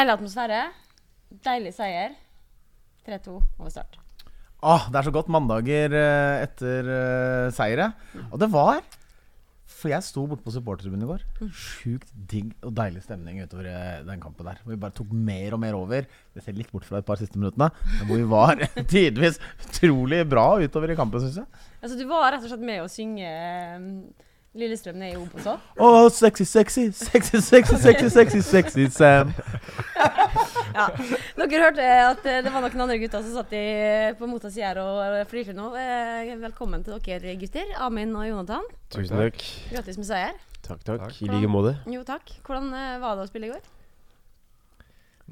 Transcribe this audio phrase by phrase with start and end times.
[0.00, 0.58] Deilig atmosfære.
[1.44, 2.14] Deilig seier.
[3.04, 3.98] 3-2 over start.
[4.64, 7.90] Åh, det er så godt mandager eh, etter uh, seiere.
[8.30, 8.80] Og det var
[9.68, 11.26] For jeg sto borte på supportertribunen i går.
[11.52, 14.64] Sjukt digg og deilig stemning utover eh, den kampen der.
[14.64, 16.08] Hvor vi bare tok mer og mer over.
[16.08, 17.68] Det ser litt bort fra et par siste minuttene.
[17.98, 18.64] Men hvor vi var
[18.94, 21.62] tidvis utrolig bra utover i kampen, syns jeg.
[21.82, 23.84] Altså, du var rett og slett med å synge eh,
[24.58, 25.66] Lillestrøm ned i Obos òg.
[25.78, 29.34] Oh, sexy, sexy, sexy, sexy, sexy, sexy, sexy Sam.
[30.70, 30.84] Ja.
[31.34, 33.62] Dere hørte at eh, det var noen andre gutter som satt i,
[34.14, 35.64] på motsatt side her og flirte nå.
[35.74, 37.72] Eh, Velkommen til dere gutter.
[37.82, 38.68] Amin og Jonathan.
[38.94, 39.42] Tusen takk.
[39.72, 40.38] Grattis med seier.
[40.62, 41.02] Takk, takk.
[41.08, 41.16] Takk.
[41.26, 41.74] I like måte.
[41.90, 42.30] Jo, takk.
[42.46, 43.66] Hvordan eh, var det å spille i går?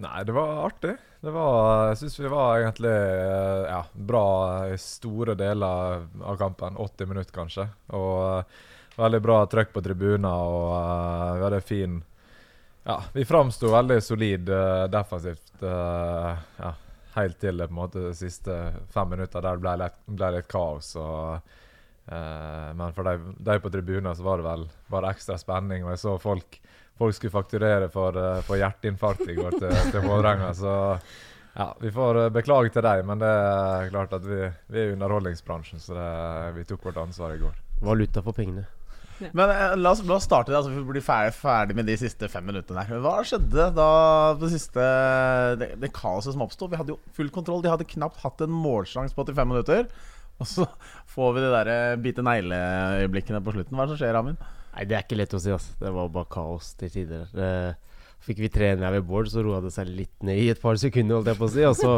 [0.03, 0.97] Nei, det var artig.
[1.23, 4.27] Det var, jeg syns vi var egentlig eh, ja, bra
[4.71, 6.79] i store deler av kampen.
[6.83, 7.71] 80 minutter, kanskje.
[7.95, 8.67] Og eh,
[8.99, 11.97] veldig bra trøkk på tribunen, og uh, vi hadde fin
[12.89, 16.69] Ja, vi framsto veldig solid uh, defensivt Uh, ja,
[17.17, 18.55] helt til det på en måte de siste
[18.95, 20.93] fem minutter der det ble litt, ble litt kaos.
[20.97, 21.57] og
[22.09, 25.83] men for de, de på tribunen så var det vel bare ekstra spenning.
[25.85, 26.61] Og jeg så folk
[26.99, 30.55] folk skulle fakturere for, for hjerteinfarkt i går til, til Vålerenga.
[30.55, 30.73] Så
[31.59, 34.97] ja, vi får beklage til deg, men det er klart at vi, vi er i
[34.97, 36.11] underholdningsbransjen, så det,
[36.59, 37.57] vi tok vårt ansvar i går.
[37.83, 38.67] Valuta for pengene.
[39.21, 42.29] Men eh, la oss, la oss starte altså, vi blir ferdig, ferdig med de siste
[42.31, 43.89] fem minuttene her Hva skjedde da
[44.39, 44.85] det siste
[45.59, 46.69] Det, det kaoset som oppsto?
[46.71, 47.65] Vi hadde jo full kontroll.
[47.65, 49.89] De hadde knapt hatt en målsjanse på 85 minutter.
[50.39, 50.69] Og så
[51.11, 53.75] får vi de der bite negle-øyeblikkene på slutten.
[53.75, 54.39] Hva er det som skjer, Amin?
[54.77, 55.75] Nei, det er ikke lett å si, altså.
[55.81, 57.27] Det var bare kaos til tider.
[57.35, 60.79] Eh, fikk vi 3-1 ved Bård, så roa det seg litt ned i et par
[60.79, 61.65] sekunder, holdt jeg på å si.
[61.67, 61.97] Og så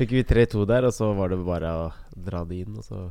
[0.00, 1.86] fikk vi 3-2 der, og så var det bare å
[2.28, 2.74] dra det inn.
[2.80, 3.04] Og så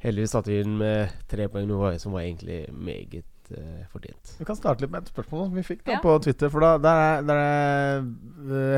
[0.00, 4.30] heldigvis satte vi inn med tre poeng, noe som var egentlig meget uh, fortjent.
[4.38, 6.00] Vi kan starte litt med et spørsmål som vi fikk da Ja.
[6.04, 6.48] på Twitter.
[6.52, 8.06] For da der er, der er,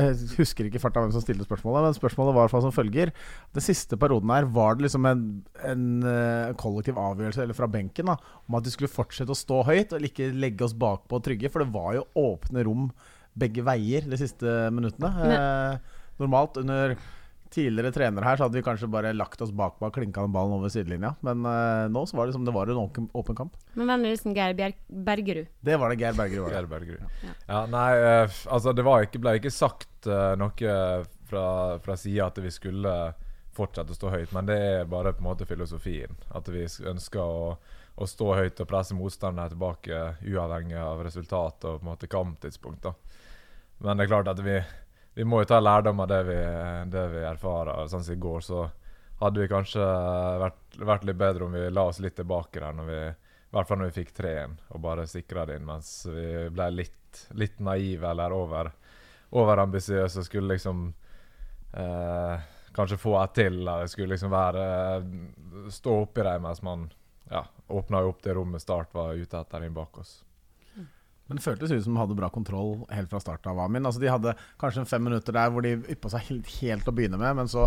[0.09, 3.13] Jeg husker ikke farta hvem som stilte spørsmålet, men spørsmålet var som følger.
[3.55, 5.23] Den siste perioden her, var det liksom en,
[5.63, 8.17] en eh, kollektiv avgjørelse eller fra benken da
[8.49, 11.51] om at de skulle fortsette å stå høyt og ikke legge oss bakpå og trygge?
[11.53, 12.89] For det var jo åpne rom
[13.39, 14.45] begge veier de siste
[14.75, 15.09] minuttene.
[15.33, 15.77] Eh,
[16.19, 16.97] normalt under
[17.53, 20.55] tidligere trenere her så hadde vi kanskje bare lagt oss bakpå og klinka den ballen
[20.57, 21.13] over sidelinja.
[21.25, 23.57] Men uh, nå så var det som det var en åpen, åpen kamp.
[23.77, 25.51] Men hvem er liksom Geir Bjer Bergerud.
[25.61, 26.55] Det var det Geir Bergerud var.
[26.57, 27.19] Geir Bergerud.
[27.47, 30.73] Ja, nei, uh, altså det var ikke, ble ikke sagt uh, noe
[31.29, 31.45] fra,
[31.83, 32.97] fra sida at vi skulle
[33.53, 36.15] fortsette å stå høyt, men det er bare på en måte filosofien.
[36.33, 37.51] At vi ønsker å,
[37.95, 42.87] å stå høyt og presse motstanderne tilbake, uavhengig av resultat og på en måte kamptidspunkt.
[42.87, 42.95] da.
[43.83, 44.57] Men det er klart at vi,
[45.13, 46.39] vi må jo ta lærdom av det vi,
[46.93, 47.87] det vi erfarer.
[47.91, 48.63] Sånn som i går, så
[49.19, 49.83] hadde vi kanskje
[50.41, 53.69] vært, vært litt bedre om vi la oss litt tilbake der når vi i hvert
[53.69, 57.59] fall når vi fikk 3-1 og bare sikra det inn, mens vi ble litt, litt
[57.61, 58.71] naive eller over,
[59.37, 60.87] overambisiøse skulle liksom
[61.77, 63.61] eh, kanskje få et til.
[63.61, 64.65] Eller skulle liksom være
[65.71, 66.89] Stå oppi dem mens man
[67.29, 70.23] ja, åpna opp det rommet Start var ute etter inn bak oss.
[71.33, 73.87] Men det føltes ut som de hadde bra kontroll helt fra starten av Amin.
[73.89, 77.17] Altså, de hadde kanskje fem minutter der hvor de yppa seg helt, helt å begynne
[77.17, 77.65] med, men så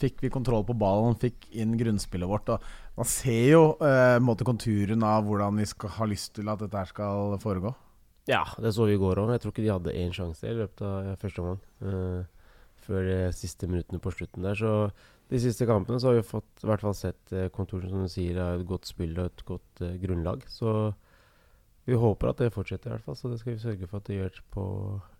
[0.00, 2.48] fikk vi kontroll på ballen, fikk inn grunnspillet vårt.
[2.56, 2.64] Og
[2.96, 6.88] man ser jo eh, konturen av hvordan vi skal ha lyst til at dette her
[6.88, 7.74] skal foregå.
[8.26, 9.34] Ja, det så vi i går òg.
[9.36, 11.60] Jeg tror ikke de hadde én sjanse i løpet av første omgang.
[11.84, 12.30] eh,
[12.84, 14.58] før de siste minuttene på slutten der.
[14.58, 14.72] Så
[15.32, 18.12] de siste kampene så har vi fått i hvert fall sett eh, kontoren som du
[18.12, 20.44] sier, av et godt spill og et godt eh, grunnlag.
[20.52, 20.94] Så
[21.84, 23.16] vi håper at det fortsetter, i hvert fall.
[23.18, 24.66] Så det skal vi sørge for at det gjør på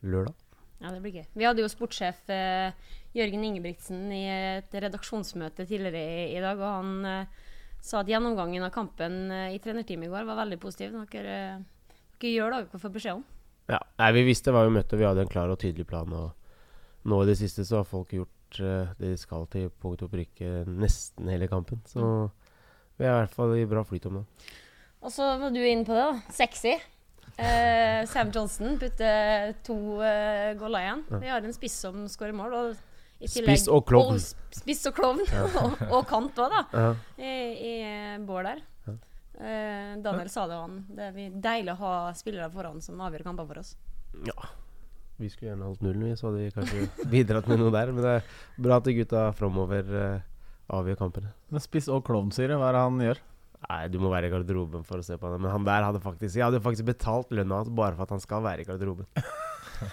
[0.03, 0.35] lørdag.
[0.83, 1.27] Ja, det blir gøy.
[1.33, 2.73] Vi hadde jo sportssjef eh,
[3.17, 7.45] Jørgen Ingebrigtsen i et redaksjonsmøte tidligere i, i dag, og han eh,
[7.85, 10.97] sa at gjennomgangen av kampen eh, i trenerteamet i går var veldig positiv.
[11.13, 13.25] Dere, eh, dere gjør det dere får beskjed om.
[13.71, 16.13] Ja, nei, Vi visste hva vi møtte, vi hadde en klar og tydelig plan.
[16.13, 20.05] Og nå i det siste så har folk gjort eh, det de skal til punkt
[20.05, 21.81] og prikke nesten hele kampen.
[21.89, 22.05] Så
[22.99, 24.27] vi er i hvert fall i bra flyt om det.
[25.05, 26.33] Og så var du inne på det, da.
[26.33, 26.75] Sexy.
[27.35, 31.05] Eh, Sam Johnson putter to uh, goller igjen.
[31.21, 32.55] Vi har en spiss som skårer mål.
[32.57, 34.19] Og i tillegg, Spiss og klovn.
[34.19, 35.23] Og spiss og klovn.
[35.63, 36.63] og, og kant òg, da.
[36.73, 36.89] Ja.
[37.19, 38.63] I, i eh, Bård der.
[39.35, 40.83] Eh, Daniel sa det, han.
[40.95, 43.75] Det er deilig å ha spillere foran som avgjør kamper for oss.
[44.29, 44.51] Ja.
[45.19, 47.93] Vi skulle gjerne holdt nullen, vi, så hadde vi kanskje bidratt med noe der.
[47.95, 48.33] Men det er
[48.67, 50.25] bra at de gutta framover uh,
[50.75, 51.33] avgjør kampene.
[51.51, 52.59] Men spiss og klovn, sier du.
[52.59, 53.23] Hva er det han gjør?
[53.65, 55.41] Nei, du må være i garderoben for å se på han.
[55.41, 58.23] Men han der hadde faktisk Jeg hadde faktisk betalt lønna hans bare for at han
[58.23, 59.09] skal være i garderoben.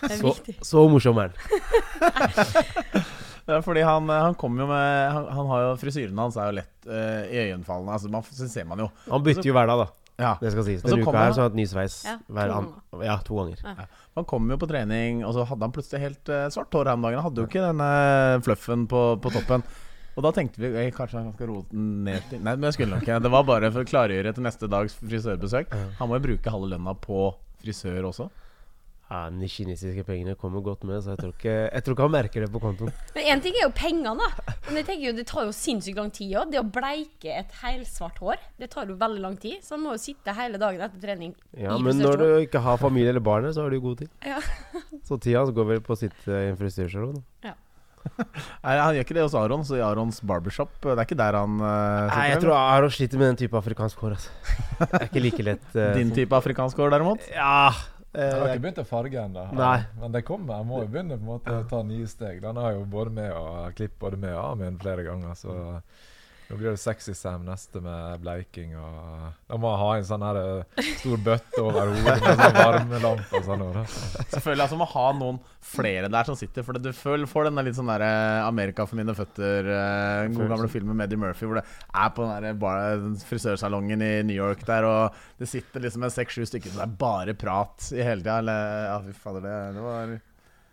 [0.06, 3.02] Er Så, så morsom er han.
[3.50, 6.58] Ja, fordi han, han kommer jo med han, han har jo Frisyren hans er jo
[6.60, 7.96] lett uh, iøynefallende.
[7.98, 9.88] Altså, man, så ser man jo Han bytter jo hver dag, da.
[10.22, 10.32] Ja.
[10.38, 10.84] Det skal sies.
[10.86, 13.16] Denne kom uka her så har han hatt ny sveis Ja, hver to an ja,
[13.26, 13.88] to ganger.
[14.20, 17.00] Han kom jo på trening, og så hadde han plutselig helt uh, svart hår her
[17.00, 17.18] om dagen.
[17.18, 17.90] Han hadde jo ikke denne
[18.46, 19.66] fluffen på, på toppen.
[20.18, 22.76] Og da tenkte vi jeg, kanskje han skal rote den ned til Nei, men jeg
[22.80, 23.20] skulle nok ikke.
[23.24, 25.72] Det var bare for å klargjøre til neste dags frisørbesøk.
[26.02, 27.30] Han må jo bruke halve lønna på
[27.64, 28.28] frisør også.
[29.12, 32.14] Ja, De kinesiske pengene kommer godt med, så jeg tror ikke, jeg tror ikke han
[32.14, 32.94] merker det på kontoen.
[33.16, 34.54] Men én ting er jo pengene, da.
[34.70, 36.54] Men jeg tenker jo, det tar jo sinnssykt lang tid òg.
[36.54, 39.60] Det å bleike et helsvart hår, det tar jo veldig lang tid.
[39.68, 41.36] Så han må jo sitte hele dagen etter trening.
[41.60, 44.16] Ja, Men når du ikke har familie eller barn, så har du jo god tid.
[44.24, 44.40] Ja.
[45.08, 47.20] Så tida går vel på å sitte i en frisørsalong.
[47.44, 47.56] da.
[48.66, 51.38] Nei, Han gjør ikke det hos Aron, så i Arons barbershop Det er ikke der
[51.38, 54.18] han uh, Nei, jeg tror Aron sliter med den type afrikansk hår.
[54.18, 54.60] Altså.
[54.82, 55.66] Det er ikke like lett.
[55.76, 57.26] Uh, Din type afrikansk hår, derimot?
[57.34, 57.72] Ja.
[58.12, 59.44] Jeg har eh, ikke begynt å farge ennå.
[59.56, 60.58] Men det kommer.
[60.60, 62.42] Jeg må jo begynne på en måte å ta nye steg.
[62.44, 65.38] Den har jo både med og klippe både med og Amund flere ganger.
[65.40, 65.54] Så
[66.52, 68.74] nå blir det sexy Sam neste med bleiking.
[68.76, 72.58] Og da må jeg ha en sånn her eh, stor bøtte over hodet med sånn
[72.58, 73.64] varmelampe og sånn.
[74.34, 75.40] Selvfølgelig altså må ha noen
[75.72, 76.66] flere der som sitter.
[76.68, 80.24] For du føler, får den der litt sånn der eh, 'Amerika for mine føtter', eh,
[80.28, 81.66] den gode gamle filmen med Eddie Murphy, hvor det
[81.96, 86.12] er på den der bar- frisørsalongen i New York der, og det sitter liksom en
[86.12, 88.42] seks-sju stykker, som det er bare prat i hele tida.
[88.92, 90.20] Ja, fy fader, det, det var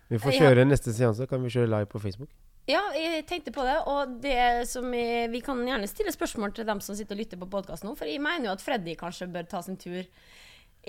[0.09, 0.39] Vi får Ja.
[0.43, 1.27] kjøre neste seanse.
[1.29, 2.29] Kan vi kjøre live på Facebook?
[2.69, 3.77] Ja, jeg tenkte på det.
[3.89, 7.39] Og det som jeg, vi kan gjerne stille spørsmål til dem som sitter og lytter
[7.41, 7.95] på podkast nå.
[7.97, 10.03] For jeg mener jo at Freddy kanskje bør ta sin tur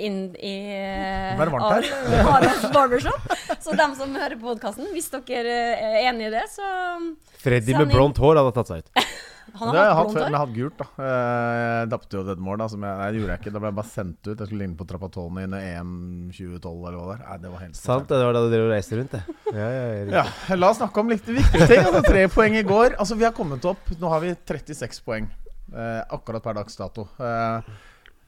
[0.00, 1.88] inn i er det varmt her.
[2.30, 3.32] Arons barbershop.
[3.60, 6.68] Så dem som hører på podkasten, hvis dere er enig i det, så
[7.40, 9.02] Freddy med blondt hår hadde tatt seg ut.
[9.58, 10.86] Han Det har har jeg hatt før, men jeg har hatt gult, da.
[11.04, 12.68] Eh, Jeg tapte jo et mål, da.
[12.72, 13.52] Som jeg, nei, det gjorde jeg ikke.
[13.54, 14.32] Da ble jeg bare sendt ut.
[14.38, 15.92] Jeg skulle ligne på Trapattoni i EM
[16.30, 17.20] 2012 eller hva det var.
[17.26, 19.22] Nei, det var helt Sant, det var da du drev og reiste rundt, det.
[19.60, 20.14] Ja, ja, Erik.
[20.14, 21.84] Ja, La oss snakke om litt viktige ting.
[21.84, 22.96] Altså, tre poeng i går.
[23.02, 25.26] Altså, Vi har kommet opp Nå har vi 36 poeng.
[25.70, 27.08] Eh, akkurat per dags dato.
[27.18, 27.70] Eh,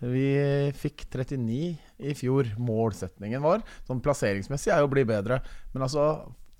[0.02, 0.26] vi
[0.74, 2.48] fikk 39 i fjor.
[2.58, 5.38] Målsetningen vår sånn plasseringsmessig er jo å bli bedre.
[5.74, 6.06] Men altså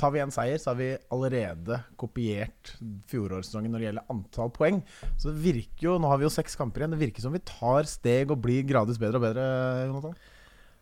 [0.03, 2.75] tar vi en seier, så har vi allerede kopiert
[3.11, 4.83] fjorårssesongen når det gjelder antall poeng.
[5.17, 6.97] Så det virker jo Nå har vi jo seks kamper igjen.
[6.97, 9.49] Det virker som vi tar steg og blir gradvis bedre og bedre.
[9.87, 10.17] Jonathan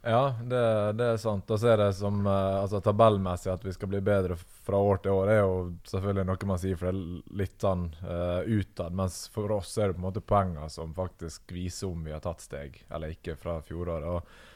[0.00, 0.62] Ja, det,
[0.96, 1.50] det er sant.
[1.52, 5.02] Og så er det som eh, altså tabellmessig at vi skal bli bedre fra år
[5.04, 5.56] til år, er jo
[5.90, 8.96] selvfølgelig noe man sier for det er litt sånn uh, utad.
[8.96, 12.24] Mens for oss er det på en måte poengene som faktisk viser om vi har
[12.24, 14.08] tatt steg eller ikke fra fjoråret.
[14.08, 14.48] Og,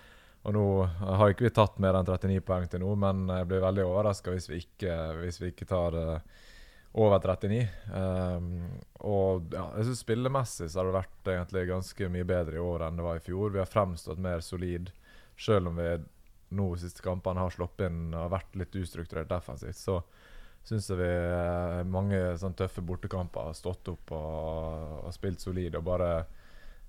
[0.44, 3.62] og nå har ikke vi tatt mer enn 39 poeng til nå, men jeg blir
[3.64, 6.42] veldig overraska hvis, hvis vi ikke tar eh,
[7.00, 7.62] over 39.
[7.88, 8.50] Um,
[9.08, 12.84] og ja, jeg synes spillemessig så har det vært egentlig ganske mye bedre i år
[12.86, 13.54] enn det var i fjor.
[13.54, 14.92] Vi har fremstått mer solid,
[15.40, 15.88] selv om vi
[16.54, 19.80] nå de siste kampene har sluppet inn og vært litt ustrukturert defensivt.
[19.80, 19.96] Så
[20.64, 25.80] syns jeg vi eh, mange sånn tøffe bortekamper har stått opp og, og spilt solid
[25.80, 26.10] og bare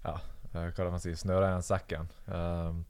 [0.04, 0.18] ja,
[0.52, 2.12] eh, hva kan man si, snøra igjen sekken.
[2.28, 2.84] Um,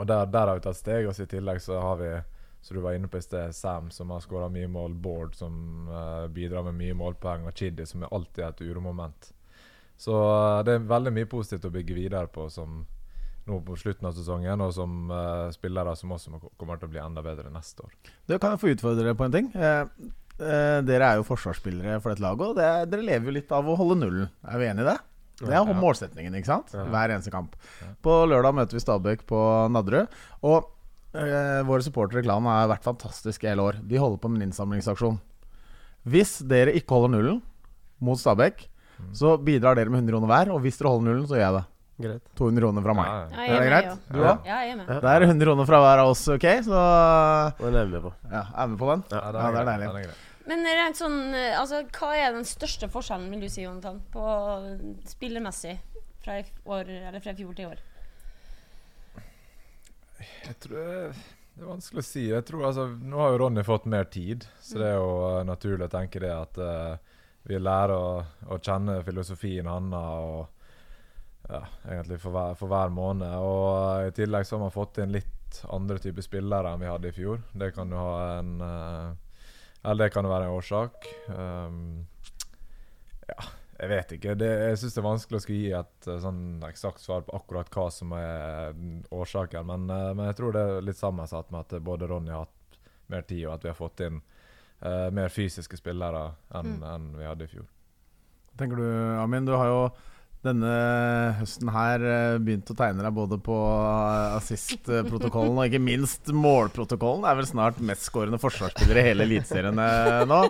[0.00, 1.08] og der, der har vi tatt steg.
[1.08, 2.12] Og i tillegg så har vi
[2.60, 5.88] så du var inne på i sted, Sam som har skåra mye mål, Bård som
[5.88, 9.30] uh, bidrar med mye målpoeng, og Chidi som er alltid et uromoment.
[9.96, 12.82] Så uh, det er veldig mye positivt å bygge videre på som
[13.48, 17.00] nå på slutten av sesongen, og som uh, spillere som også kommer til å bli
[17.00, 17.96] enda bedre neste år.
[18.28, 19.52] Du, kan jeg få utfordre dere på en ting?
[20.40, 23.76] Dere er jo forsvarsspillere for dette laget, og det, dere lever jo litt av å
[23.76, 24.28] holde nullen.
[24.44, 24.98] Er vi enige i det?
[25.40, 26.72] Det er målsetningen, ikke sant?
[26.74, 27.56] Hver eneste kamp.
[28.04, 29.40] På lørdag møter vi Stabæk på
[29.72, 30.08] Nadderud.
[30.44, 30.68] Og
[31.14, 33.80] eh, våre supportere i klanen har vært fantastiske i hele år.
[33.82, 35.18] De holder på med en innsamlingsaksjon.
[36.08, 37.42] Hvis dere ikke holder nullen
[38.00, 38.66] mot Stabæk,
[39.00, 39.14] Mm.
[39.16, 40.50] så bidrar dere med 100 kroner hver.
[40.52, 41.64] Og hvis dere holder nullen, så gjør jeg det.
[42.04, 42.22] Greit.
[42.36, 43.06] 200 kroner fra meg.
[43.06, 43.98] Ja, Ja, Er det med, greit?
[44.12, 44.44] Du òg?
[44.44, 44.86] Ja, jeg er med.
[44.90, 45.00] Ja.
[45.00, 46.44] Det er 100 kroner fra hver av oss, OK?
[46.68, 46.80] Så
[47.60, 48.12] Den er vi med på.
[48.30, 49.04] ja, er vi på den?
[49.10, 50.18] Ja, Ja, det er deilig Ja, det er grei.
[50.50, 54.24] Men rent sånn, eh, altså, hva er den største forskjellen, vil du si, Jonathan, på
[55.12, 55.76] spillermessig
[56.24, 56.90] fra i år,
[57.22, 57.84] fra fjor til i år?
[60.20, 62.24] Jeg tror Det er vanskelig å si.
[62.28, 65.42] Jeg tror altså, Nå har jo Ronny fått mer tid, så det er jo uh,
[65.46, 67.16] naturlig å tenke det at uh,
[67.48, 69.94] vi lærer å, å kjenne filosofien hans
[71.50, 73.32] ja, egentlig for hver, for hver måned.
[73.42, 77.10] Og I tillegg så har man fått inn litt andre typer spillere enn vi hadde
[77.10, 77.42] i fjor.
[77.52, 79.29] Det kan jo ha en eh,
[79.82, 81.06] Eller det kan jo være en årsak.
[81.32, 82.06] Um,
[83.30, 83.46] ja,
[83.80, 84.34] jeg vet ikke.
[84.36, 87.32] Det, jeg syns det er vanskelig å skulle gi et eh, sånn eksakt svar på
[87.38, 89.64] akkurat hva som er mm, årsaken.
[89.70, 92.80] Men, eh, men jeg tror det er litt sammensatt med at både Ronny har hatt
[93.10, 96.84] mer tid, og at vi har fått inn uh, mer fysiske spillere enn Mm.
[96.92, 97.64] enn vi hadde i fjor.
[98.60, 98.86] Tenker du,
[99.18, 99.80] Amin, du har jo
[100.44, 100.70] denne
[101.38, 107.26] høsten her eh, begynt å tegne deg både på eh, assist-protokollen og ikke minst målprotokollen.
[107.28, 110.40] Er vel snart mestskårende forsvarsspiller i hele Eliteserien eh, nå.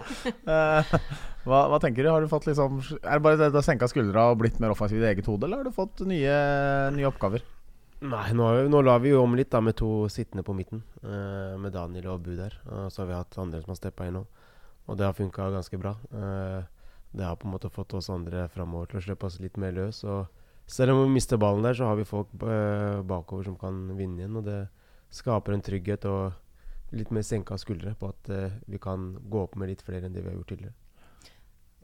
[1.41, 2.11] Hva, hva tenker du?
[2.13, 4.75] Har du fått liksom Er det bare det du har senka skuldra og blitt mer
[4.75, 6.35] offensiv i eget hode, eller har du fått nye,
[6.93, 7.43] nye oppgaver?
[8.01, 10.83] Nei, nå, nå la vi jo om litt da med to sittende på midten.
[11.05, 12.55] eh, med Daniel og Bu der.
[12.69, 14.23] Og så har vi hatt andre som har steppa inn nå.
[14.89, 15.93] Og det har funka ganske bra.
[16.13, 16.63] Eh,
[17.11, 19.75] det har på en måte fått oss andre framover til å slippe oss litt mer
[19.75, 20.03] løs.
[20.07, 20.29] Og
[20.71, 24.23] selv om vi mister ballen der, så har vi folk eh, bakover som kan vinne
[24.23, 24.37] igjen.
[24.39, 24.61] Og det
[25.15, 29.57] skaper en trygghet og litt mer senka skuldre på at eh, vi kan gå opp
[29.59, 30.77] med litt flere enn det vi har gjort tidligere.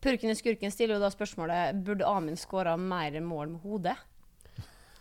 [0.06, 3.96] Purken i skurken stiller jo da spørsmålet Burde Amund skåra mer mål med hodet.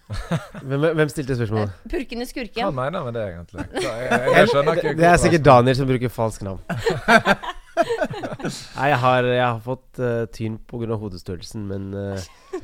[0.61, 1.69] Hvem, hvem stilte spørsmålet?
[1.69, 2.61] Eh, Purken i skurken.
[2.61, 3.67] Hva mener han med det, egentlig?
[3.81, 6.65] Jeg, jeg, jeg skjønner ikke Det er sikkert Daniel som bruker falsk navn.
[7.75, 10.97] Nei, jeg har, jeg har fått uh, tyn pga.
[11.01, 12.61] hodestørrelsen, men uh,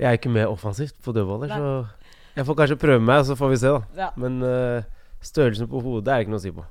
[0.00, 3.52] jeg er ikke mer offensivt på dødballer, så jeg får kanskje prøve meg, så får
[3.54, 4.06] vi se, da.
[4.06, 4.08] Ja.
[4.20, 4.82] Men uh,
[5.24, 6.64] størrelsen på hodet er det ikke noe å si på.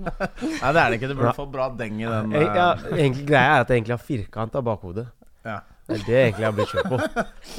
[0.00, 1.08] Nei, det er det ikke.
[1.10, 1.36] Du burde Ja.
[1.36, 2.34] få bra deng i den.
[2.36, 5.06] Jeg, ja, egentlig Greia er at jeg egentlig har firkanta bakhodet.
[5.46, 5.56] Ja.
[5.90, 6.98] Det er det jeg egentlig har blitt kjørt på.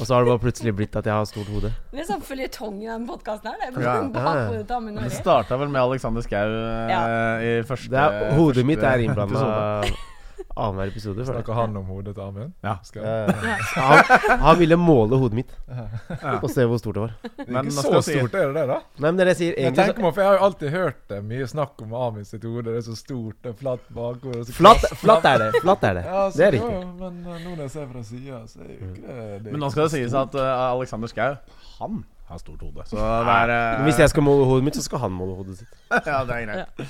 [0.00, 1.72] Og så har det bare plutselig blitt at jeg har stort hode.
[1.92, 3.58] Det er sånn føljetong i den podkasten her.
[3.60, 3.96] Det ja.
[4.12, 5.02] Ja.
[5.02, 6.56] Det starta vel med Alexander Schou
[6.92, 7.02] ja.
[7.44, 10.08] i første Det er, hodet mitt er første innblanda.
[10.56, 11.24] Annenhver episode.
[11.26, 12.52] Snakker han om hodet til Amund?
[12.64, 12.74] Ja.
[12.84, 13.44] Skal jeg- Eh,
[13.88, 16.38] han, han ville måle hodet mitt Ja.
[16.42, 17.12] og se hvor stort det var.
[17.22, 18.78] Det er ikke så stort, er det det, da?
[18.98, 19.54] Nei, men det jeg sier.
[19.58, 22.44] Egentlig jeg, meg, for jeg har jo alltid hørt det mye snakk om Amund sitt
[22.44, 22.64] hode.
[22.70, 25.50] Det er så stort, det er flatt bakover og så så flatt, flatt er det.
[25.62, 26.04] Flatt er det.
[26.06, 26.86] Ja, så, Det er riktig.
[27.00, 29.60] men uh, nå når jeg ser fra sida, så er jo ikke det, det Men
[29.66, 31.36] nå skal det sies at uh, Alexander Schou,
[31.80, 32.84] han har stort hode.
[32.88, 35.58] Så det er uh, hvis jeg skal måle hodet mitt, så skal han måle hodet
[35.58, 35.74] sitt.
[36.06, 36.86] Ja, det er greit.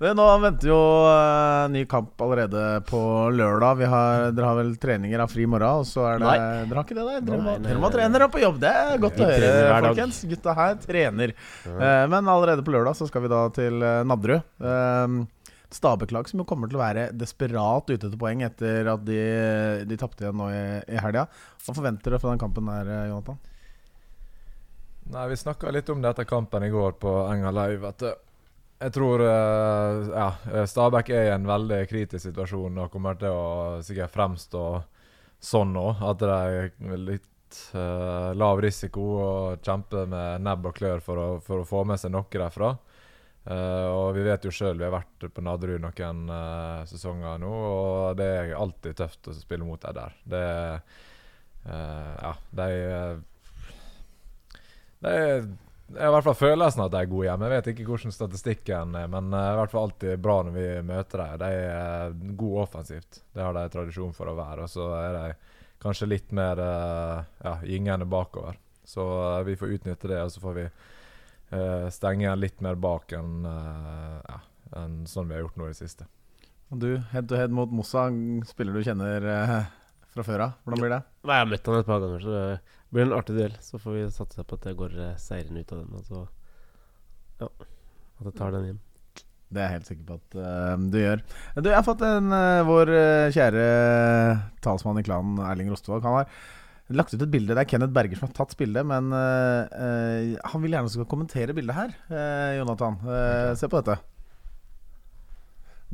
[0.00, 3.00] Det, nå venter jo uh, ny kamp allerede på
[3.36, 3.74] lørdag.
[3.82, 6.38] Vi har, dere har vel treninger av fri morgen, og så er det Nei.
[6.70, 7.26] Dere har ikke det, der?
[7.26, 8.62] Dere, må, dere må trene dere på jobb.
[8.62, 9.50] Det er godt å høre,
[9.90, 10.22] folkens.
[10.30, 11.34] Gutta her trener.
[11.68, 14.48] Uh, men allerede på lørdag så skal vi da til uh, Nadderud.
[14.56, 15.20] Uh,
[15.70, 19.20] Stabæk-lag som jo kommer til å være desperat ute etter poeng etter at de,
[19.86, 21.28] de tapte igjen nå i, i helga.
[21.62, 23.38] Hva forventer dere fra den kampen der, eh, Jonathan?
[25.14, 27.86] Nei, vi snakka litt om det etter kampen i går på Enga Live.
[27.86, 28.18] At eh,
[28.80, 33.34] jeg tror eh, ja, eh, Stabæk er i en veldig kritisk situasjon og kommer til
[33.34, 34.64] å sikkert fremstå
[35.40, 35.86] sånn nå.
[36.00, 41.28] At det er litt uh, lav risiko og kjempe med nebb og klør for å,
[41.44, 42.74] for å få med seg noe derfra.
[43.40, 47.50] Uh, og vi vet jo sjøl, vi har vært på Nadderud noen uh, sesonger nå,
[47.50, 50.20] og det er alltid tøft å spille mot dem der.
[50.24, 50.82] Det er
[51.60, 52.66] Ja, de
[55.04, 55.42] eh,
[55.90, 57.46] det har i hvert fall følelsen at de er gode hjemme.
[57.48, 60.54] Jeg vet ikke hvordan statistikken er, men det er i hvert fall alltid bra når
[60.54, 61.40] vi møter dem.
[61.42, 63.22] De er gode offensivt.
[63.34, 64.68] Det har de tradisjon for å være.
[64.68, 65.24] Og så er de
[65.82, 68.58] kanskje litt mer eh, ja, gyngende bakover.
[68.86, 72.78] Så eh, vi får utnytte det, og så får vi uh, stenge igjen litt mer
[72.78, 74.40] bak enn uh, ja,
[74.82, 76.06] en sånn vi har gjort nå i det siste.
[76.70, 78.06] Og du, head to head mot Mossa,
[78.46, 79.56] spiller du kjenner uh,
[80.14, 80.58] fra før av.
[80.62, 81.00] Hvordan blir det?
[81.24, 82.42] Nei, jeg har møtt han et par ganger, så
[82.90, 83.52] det blir en artig duell.
[83.62, 85.92] Så får vi satse på at jeg går eh, seirende ut av den.
[85.94, 86.22] Og så
[87.38, 87.46] ja,
[88.18, 88.80] at jeg tar den hjem.
[89.50, 91.22] Det er jeg helt sikker på at uh, du gjør.
[91.58, 93.62] Du, jeg har fått en uh, Vår uh, kjære
[94.62, 96.28] talsmann i klanen, Erling Rostevåg, han har
[96.98, 97.54] lagt ut et bilde.
[97.54, 101.76] Det er Kenneth Berger som har tatt bildet, men han vil gjerne skal kommentere bildet
[101.76, 101.92] her,
[102.58, 102.96] Jonathan.
[103.54, 103.94] Se på dette.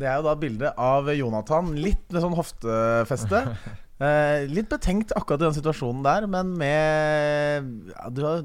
[0.00, 3.43] Det er jo da bildet av Jonathan, litt med sånn hoftefeste.
[3.97, 8.43] Eh, litt betenkt akkurat i den situasjonen der, men med ja, du har,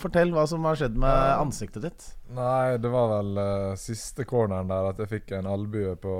[0.00, 2.06] Fortell hva som har skjedd med ansiktet ditt.
[2.32, 6.16] Nei, det var vel uh, siste corneren der at jeg fikk en albue på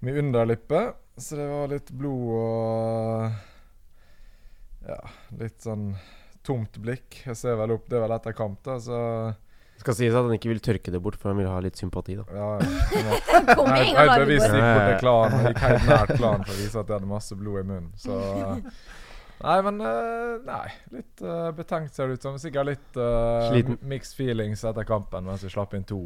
[0.00, 0.80] min underlippe.
[1.20, 3.28] Så det var litt blod og
[4.88, 4.98] Ja,
[5.38, 5.92] litt sånn
[6.42, 7.20] tomt blikk.
[7.28, 8.98] Jeg ser vel opp, det er vel etter kamp, da, så
[9.82, 12.16] skal sies at han ikke vil tørke det bort, for han vil ha litt sympati.
[12.18, 12.48] da ja.
[12.62, 13.20] jeg må-
[13.54, 14.48] Kom igjen, da, Viggo.
[14.48, 17.38] gikk bort til klanen gikk helt nært klanen for å vise at jeg hadde masse
[17.38, 17.92] blod i munnen.
[18.00, 18.18] Så
[19.42, 20.66] Nei, men eh, Nei.
[20.94, 22.36] Litt uh, betenkt ser det ut som.
[22.38, 23.50] Sikkert litt uh,
[23.90, 26.04] mixed feelings etter kampen mens vi slapp inn to.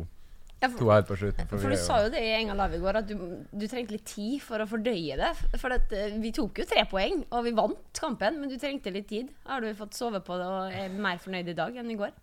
[0.63, 1.45] Ja, for- To helt på slutten.
[1.51, 3.19] For for du sa jo det i Enga Live i går, at du,
[3.53, 5.35] du trengte litt tid for å fordøye det.
[5.61, 8.89] For at, eh, vi tok jo tre poeng, og vi vant kampen, men du trengte
[8.95, 9.29] litt tid.
[9.45, 12.17] Har du fått sove på det og er mer fornøyd i dag enn i går?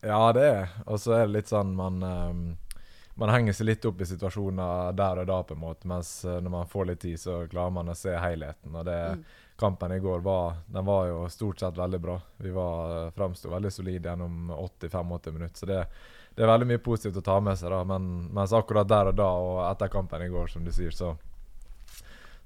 [0.00, 2.44] Ja, det er Og så er det litt sånn man um,
[3.20, 5.88] Man henger seg litt opp i situasjoner der og da, på en måte.
[5.90, 8.72] Mens eh, når man får litt tid, så klarer man å se helheten.
[8.72, 9.00] Og det
[9.60, 12.14] kampen i går var Den var jo stort sett veldig bra.
[12.40, 15.58] Vi var framsto veldig solide gjennom 80-85 minutter.
[15.58, 15.82] Så det,
[16.32, 17.68] det er veldig mye positivt å ta med seg.
[17.74, 20.96] da Men mens akkurat der og da og etter kampen i går, som du sier,
[20.96, 21.12] så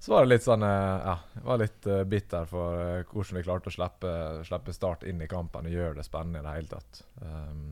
[0.05, 1.15] så var det litt sånn eh, Ja,
[1.47, 4.11] var litt eh, bitter for eh, hvordan vi klarte å slippe,
[4.45, 7.01] slippe Start inn i kampen og gjøre det spennende i det hele tatt.
[7.23, 7.63] Um,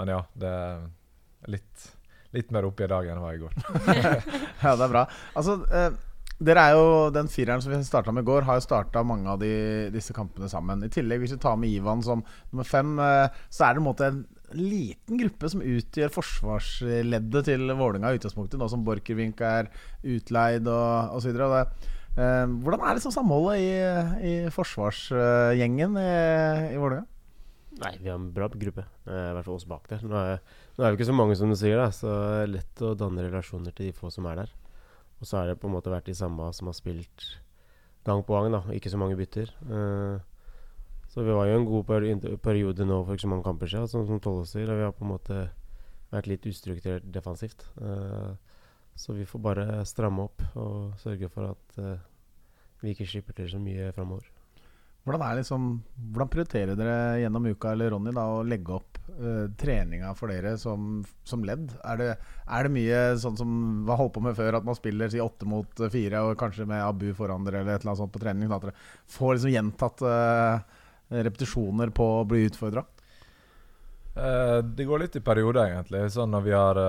[0.00, 0.82] men ja, det er
[1.54, 1.84] litt,
[2.34, 3.54] litt mer oppe i dag enn det var i går.
[4.64, 5.04] Ja, det er bra.
[5.38, 5.92] Altså, eh,
[6.44, 9.30] Dere er jo Den fireren som vi starta med i går, har jo starta mange
[9.30, 9.54] av de,
[9.94, 10.82] disse kampene sammen.
[10.82, 13.86] I tillegg, hvis vi tar med Ivan som nummer fem, eh, så er det en
[13.92, 14.24] måte en
[14.58, 19.70] liten gruppe som utgjør forsvarsleddet til Vålerenga i utgangspunktet, nå som Borchgrevink er
[20.02, 21.34] utleid og osv.
[21.34, 23.72] Eh, hvordan er liksom samholdet i,
[24.30, 26.10] i forsvarsgjengen i,
[26.74, 27.08] i Vålerenga?
[27.80, 28.84] Nei, vi har en bra gruppe.
[29.08, 30.02] Eh, I hvert fall oss bak der.
[30.06, 30.42] Nå er,
[30.76, 32.92] nå er vi ikke så mange som du sier, da, så det er lett å
[32.98, 34.52] danne relasjoner til de få som er der.
[35.18, 37.26] Og så har det på en måte vært de samme som har spilt
[38.06, 38.62] gang på gang, da.
[38.76, 39.50] Ikke så mange bytter.
[39.66, 40.22] Eh,
[41.14, 43.86] så vi var jo en god peri periode nå for ikke så mange kamper siden,
[43.86, 44.66] som, som Tolle sier.
[44.66, 45.36] Og vi har på en måte
[46.10, 47.62] vært litt ustrukturert defensivt.
[47.78, 48.32] Eh,
[48.98, 52.02] så vi får bare stramme opp og sørge for at eh,
[52.82, 54.26] vi ikke slipper til så mye framover.
[55.04, 55.64] Hvordan, liksom,
[56.16, 60.54] hvordan prioriterer dere gjennom uka eller Ronny da, å legge opp uh, treninga for dere
[60.56, 61.74] som, som ledd?
[61.84, 62.06] Er det,
[62.48, 63.50] er det, mye sånn som
[63.84, 66.80] vi holdt på med før, at man spiller si åtte mot fire og kanskje med
[66.80, 68.48] Abu foran dere eller et eller annet sånt på trening?
[68.48, 68.78] At dere
[69.18, 72.84] får liksom gjentatt uh, repetisjoner på å bli utfordra?
[74.14, 76.04] Uh, det går litt i perioder, egentlig.
[76.14, 76.80] Sånn når vi har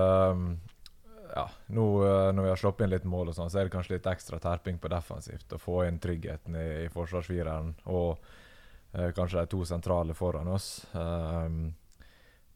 [1.36, 1.44] ja,
[1.74, 1.86] nå
[2.32, 4.38] når vi har sluppet inn litt mål, og sånn, så er det kanskje litt ekstra
[4.40, 5.52] terping på defensivt.
[5.52, 8.22] Å få inn tryggheten i, i forsvarsfireren og
[8.94, 10.70] eh, kanskje de to sentrale foran oss.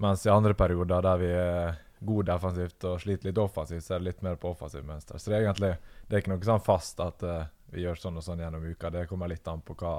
[0.01, 4.01] Mens i andre perioder der vi er gode defensivt og sliter litt offensivt, så er
[4.01, 5.21] det litt mer på offensivt mønster.
[5.21, 5.75] Så det er egentlig
[6.09, 8.91] det er ikke noe sånn fast at uh, vi gjør sånn og sånn gjennom uka.
[8.95, 9.95] Det kommer litt an på hva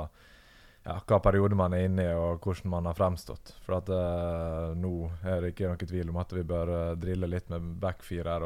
[0.83, 3.53] ja, hva periode man er inne i, og hvordan man har fremstått.
[3.65, 7.29] For at uh, nå er det ikke noen tvil om at vi bør uh, drille
[7.29, 8.45] litt med backfirer.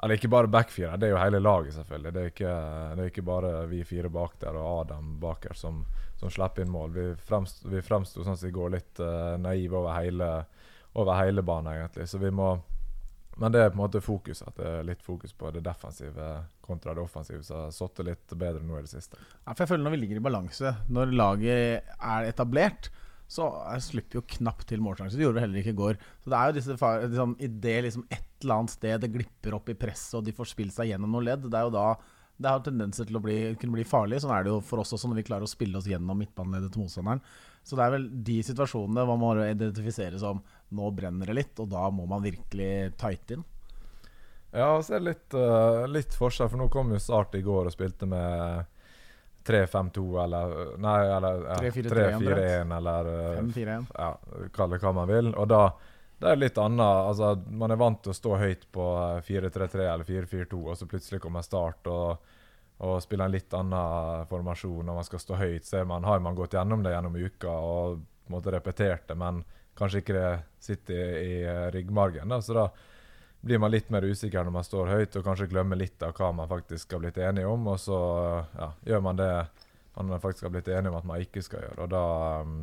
[0.00, 2.12] Eller ikke bare backfirer, det er jo hele laget, selvfølgelig.
[2.12, 2.54] Det er ikke,
[2.96, 5.84] det er ikke bare vi fire bak der og Adam bak her som,
[6.20, 6.92] som slipper inn mål.
[6.96, 10.30] Vi, fremst, fremsto sånn som vi går litt uh, naive over hele,
[11.00, 12.08] over hele banen, egentlig.
[12.10, 12.54] Så vi må
[13.40, 16.24] men det er på en måte fokus, at det er litt fokus på det defensive
[16.70, 17.42] kontra det offensive.
[17.46, 19.18] Så har sittet litt bedre nå i det siste.
[19.18, 22.90] Ja, for jeg føler Når vi ligger i balanse, når laget er etablert,
[23.30, 23.46] så
[23.82, 25.18] slipper jo knapt til målsjanser.
[25.18, 26.00] Det gjorde vi heller ikke i går.
[26.24, 29.68] Så det er jo disse liksom, Idet liksom et eller annet sted det glipper opp
[29.70, 31.92] i presset, og de får spilt seg gjennom noe ledd, det er jo da
[32.40, 34.22] det har tendenser til å bli, kunne bli farlig.
[34.22, 36.72] Sånn er det jo for oss også når vi klarer å spille oss gjennom midtbaneleddet
[36.72, 37.20] til motstanderen.
[37.68, 40.40] Så det er vel de situasjonene man må identifisere som
[40.76, 43.44] nå brenner det litt, og da må man virkelig tighte inn.
[44.50, 47.42] Ja, og så er det litt, uh, litt forskjell, for nå kom jo Start i
[47.46, 48.66] går og spilte med
[49.46, 53.86] 3-5-2 eller Nei, eller ja, 3-4-1 eller 5-4-1.
[53.94, 54.10] Ja,
[54.54, 55.32] kall det hva man vil.
[55.34, 55.64] Og da
[56.20, 57.06] det er litt annet.
[57.08, 58.86] Altså, man er vant til å stå høyt på
[59.24, 62.28] 4-3-3 eller 4-4-2, og så plutselig kommer Start og
[62.80, 65.66] og spille en litt annen formasjon når man skal stå høyt.
[65.68, 68.00] Så man, har man gått gjennom det gjennom uka og
[68.32, 69.42] måte, repetert det, men
[69.76, 70.30] kanskje ikke det
[70.62, 72.30] sitter i, i eh, ryggmargen.
[72.32, 72.40] Da.
[72.40, 72.68] Så da
[73.40, 76.32] blir man litt mer usikker når man står høyt, og kanskje glemmer litt av hva
[76.36, 77.66] man faktisk har blitt enige om.
[77.72, 78.00] Og så
[78.56, 79.32] ja, gjør man det
[80.00, 81.84] man faktisk har blitt enige om at man ikke skal gjøre.
[81.84, 82.04] Og da
[82.44, 82.60] um,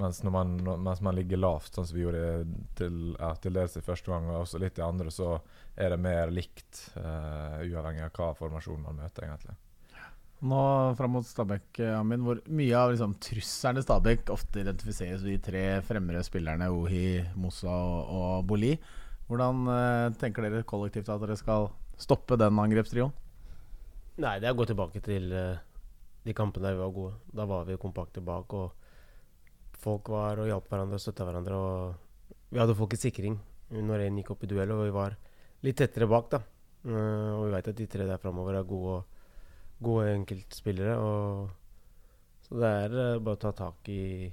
[0.00, 2.24] mens, man, mens, man, ligger lavt, sånn som vi gjorde
[2.78, 5.36] til, ja, til dels i første gang, og også litt i andre, så
[5.74, 9.58] er det mer likt, uh, uavhengig av hva formasjon man møter, egentlig.
[10.44, 10.60] Nå
[10.98, 15.44] fram mot Stabæk, Amin, hvor mye av liksom, trusselen i Stabæk ofte identifiseres ved de
[15.46, 18.74] tre fremre spillerne Ohi, Mosa og, og Boli.
[19.28, 23.12] Hvordan uh, tenker dere kollektivt at dere skal stoppe den angrepstrioen?
[24.20, 25.56] Nei, det er å gå tilbake til uh,
[26.26, 27.14] de kampene der vi var gode.
[27.32, 28.52] Da var vi kompakte bak.
[28.52, 31.56] og folk var og hjalp hverandre og støtta hverandre.
[31.56, 33.40] Og vi hadde folk i sikring
[33.74, 35.16] når en gikk opp i duell, og vi var
[35.64, 36.42] litt tettere bak, da.
[36.84, 39.00] Uh, og vi veit at de tre der framover er gode,
[39.80, 41.00] gode enkeltspillere.
[42.44, 44.28] Så det er bare å ta tak i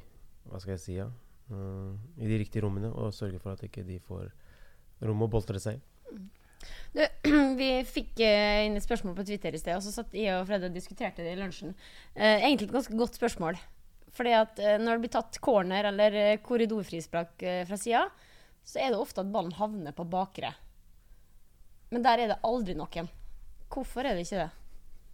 [0.52, 1.08] Hva skal jeg si, ja.
[1.52, 4.30] I de riktige rommene, og sørge for at ikke de får
[5.02, 5.82] rom å boltre seg
[6.92, 7.04] du,
[7.62, 10.66] vi fikk inn et spørsmål på Twitter i sted, og så satt jeg og Fred
[10.68, 11.72] og diskuterte det i lunsjen.
[12.14, 13.60] egentlig et ganske godt spørsmål.
[14.16, 18.04] Fordi at eh, når det blir tatt corner eller eh, korridorfrispark eh, fra sida,
[18.64, 20.54] så er det ofte at ballen havner på bakre.
[21.92, 23.10] Men der er det aldri noen.
[23.72, 24.52] Hvorfor er det ikke det?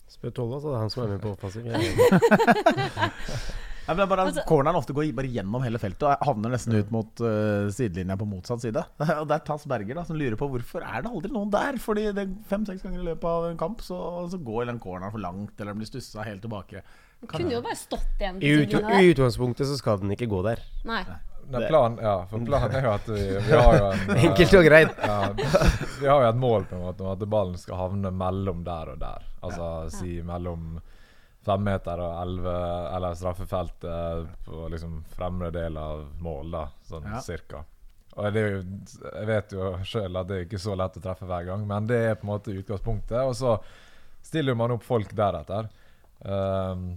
[0.07, 1.63] Spør Tolle, så det er han som er med på offensiv.
[3.87, 6.89] Ja, men bare, altså, Corneren ofte går bare gjennom hele feltet og havner nesten ut
[6.91, 8.83] mot uh, sidelinja på motsatt side.
[9.21, 11.79] Og Der tas Berger, da, som lurer på hvorfor er det aldri noen der.
[11.79, 12.09] Fordi
[12.51, 13.99] fem-seks ganger i løpet av en kamp så,
[14.31, 16.83] så går den corneren for langt, eller den blir stussa helt tilbake.
[17.23, 18.43] Kan kunne jo bare stått igjen.
[18.43, 20.61] I, ut, I utgangspunktet så skal den ikke gå der.
[20.85, 21.01] Nei.
[21.47, 24.65] Nei, plan, ja, for planen er jo at vi, vi har jo en Enkelt og
[24.67, 24.97] greit.
[24.99, 25.17] Ja,
[26.01, 28.91] vi har jo et mål på en måte om at ballen skal havne mellom der
[28.91, 29.23] og der.
[29.39, 29.93] Altså ja.
[29.95, 30.75] si mellom
[31.47, 32.57] femmeter og elleve
[32.97, 37.23] Eller straffefeltet på liksom fremre del av mål, da, sånn ja.
[37.23, 37.63] cirka.
[38.17, 38.61] Og det er jo,
[39.05, 41.89] jeg vet jo sjøl at det er ikke så lett å treffe hver gang, men
[41.89, 43.19] det er på en måte utgangspunktet.
[43.21, 43.57] Og så
[44.25, 45.69] stiller man opp folk deretter.
[46.25, 46.95] Um,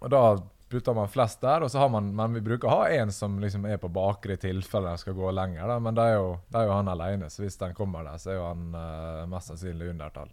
[0.00, 0.22] og da
[0.70, 3.38] putter man flest der, og så har man, men vi bruker å ha en som
[3.42, 5.66] liksom er på bakre i tilfelle den skal gå lenger.
[5.70, 5.78] Da.
[5.82, 8.32] Men det er, jo, det er jo han alene, så hvis den kommer der, så
[8.32, 10.30] er jo han uh, mest sannsynlig undertall.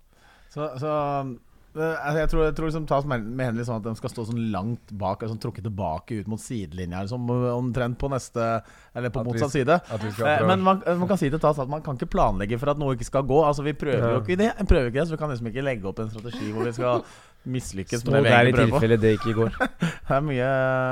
[0.53, 1.31] Så, så eh,
[1.75, 4.93] jeg tror, jeg tror liksom tas med med sånn at de skal stå sånn langt
[4.97, 8.47] bak, sånn trukket tilbake ut mot sidelinja, liksom, omtrent på neste
[8.97, 9.79] Eller på At motsatt side.
[9.93, 10.45] Eh.
[10.47, 12.95] Men man, man kan si til Tas at man kan ikke planlegge for at noe
[12.97, 13.43] ikke skal gå.
[13.45, 15.89] Altså Vi prøver jo ikke det, prøver ikke det så vi kan liksom ikke legge
[15.89, 17.03] opp en strategi hvor vi skal
[17.57, 19.53] mislykkes Stå der i tilfelle det ikke går.
[20.07, 20.49] Det er mye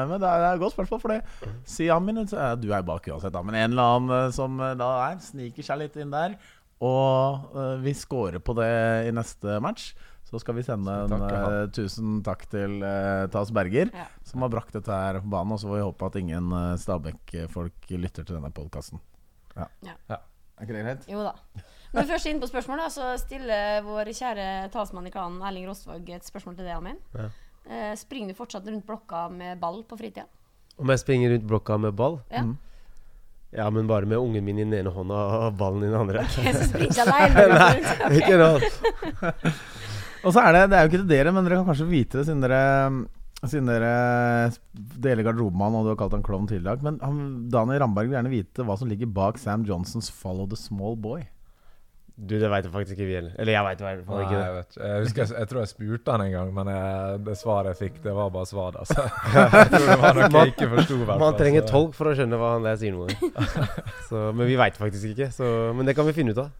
[0.09, 3.07] Men det er, et godt spørsmål, for det Si Amin, er- du er jo bak
[3.11, 3.41] uansett, da.
[3.41, 6.35] Men en eller annen eh, som eh, da er, sniker seg litt inn der.
[6.83, 8.67] Og eh, vi scorer på det
[9.07, 9.93] i neste match.
[10.25, 14.07] Så skal vi sende en Tusen takk, eh, tusen takk til uh, Tas Berger, Ja.
[14.25, 15.53] som har brakt dette her på banen.
[15.53, 18.99] Og så får vi håpe at ingen uh, Stabæk-folk lytter til denne podkasten.
[19.55, 19.67] Ja.
[19.85, 19.93] Ja.
[20.09, 20.17] Ja.
[20.57, 21.07] Er ikke det greit?
[21.11, 21.35] Jo da.
[21.95, 26.09] Vi først inn på spørsmål, da, så stiller vår kjære talsmann i klanen Erling Rostvåg
[26.17, 26.97] et spørsmål til deg, Amin.
[27.15, 27.29] Ja.
[27.69, 30.25] Uh, springer du fortsatt rundt blokka med ball på fritida?
[30.81, 32.19] Om jeg springer rundt blokka med ball?
[32.33, 32.43] Ja.
[32.49, 32.57] Mm.
[33.53, 36.25] Ja, men bare med ungen min i den ene hånda og ballen i den andre.
[36.41, 37.11] Jeg så springer
[37.53, 38.15] rundt.
[38.17, 39.53] Ikke noe.
[40.25, 42.19] Og så er det, det er jo ikke til dere, men dere kan kanskje vite
[42.19, 42.63] det siden dere
[43.45, 43.91] siden dere
[44.73, 46.81] deler garderobe med han, og du har kalt han klovn tidligere.
[46.85, 47.19] Men han,
[47.53, 51.27] Daniel Ramberg vil gjerne vite hva som ligger bak Sam Johnsons 'Follow the Small Boy'.
[52.15, 53.31] Du, det veit jeg faktisk ikke vi heller.
[53.43, 54.85] Eller jeg veit i hvert fall ikke jeg, vet ikke.
[54.87, 57.79] jeg husker jeg, jeg tror jeg spurte han en gang, men jeg, det svaret jeg
[57.81, 58.77] fikk, det var bare svar.
[58.79, 59.03] Altså.
[59.35, 60.99] Jeg tror det var noe jeg ikke forsto.
[61.19, 63.33] Man trenger så- tolk for å skjønne hva han der sier noe.
[64.07, 65.27] Så, men vi veit faktisk ikke.
[65.35, 66.53] Så, men det kan vi finne ut av.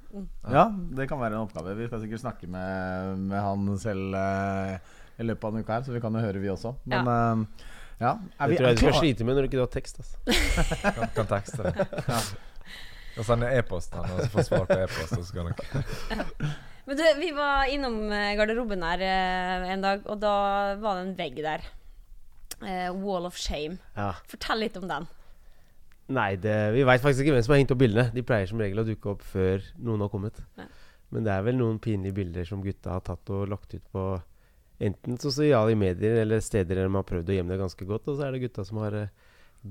[0.52, 0.66] Ja,
[1.00, 1.78] det kan være en oppgave.
[1.80, 4.76] Vi skal sikkert snakke med, med han selv uh,
[5.16, 6.74] i løpet av en uke her, så vi kan jo høre, vi også.
[6.92, 7.08] Men
[8.02, 8.18] ja.
[8.44, 10.04] Er Det tror jeg du skal slite med når du ikke har tekst.
[10.04, 10.20] Altså.
[10.84, 11.88] Kan, kan tekste det.
[13.16, 15.14] Og sende e-post han, og så få svar på e-post.
[15.18, 16.26] og så kan dere-
[16.86, 20.34] Men du, vi var innom eh, garderoben her eh, en dag, og da
[20.78, 21.64] var det en vegg der.
[22.62, 23.80] Eh, Wall of shame.
[23.98, 24.12] Ja.
[24.30, 25.08] Fortell litt om den.
[26.14, 28.12] Nei, det, vi veit faktisk ikke hvem som har hengt opp bildene.
[28.14, 30.38] De pleier som regel å dukke opp før noen har kommet.
[30.60, 30.68] Ja.
[31.16, 34.04] Men det er vel noen pinlige bilder som gutta har tatt og lagt ut på
[34.86, 38.12] enten sosiale medier eller steder der de har prøvd å gjemme det ganske godt.
[38.12, 39.12] Og så er det gutta som har eh,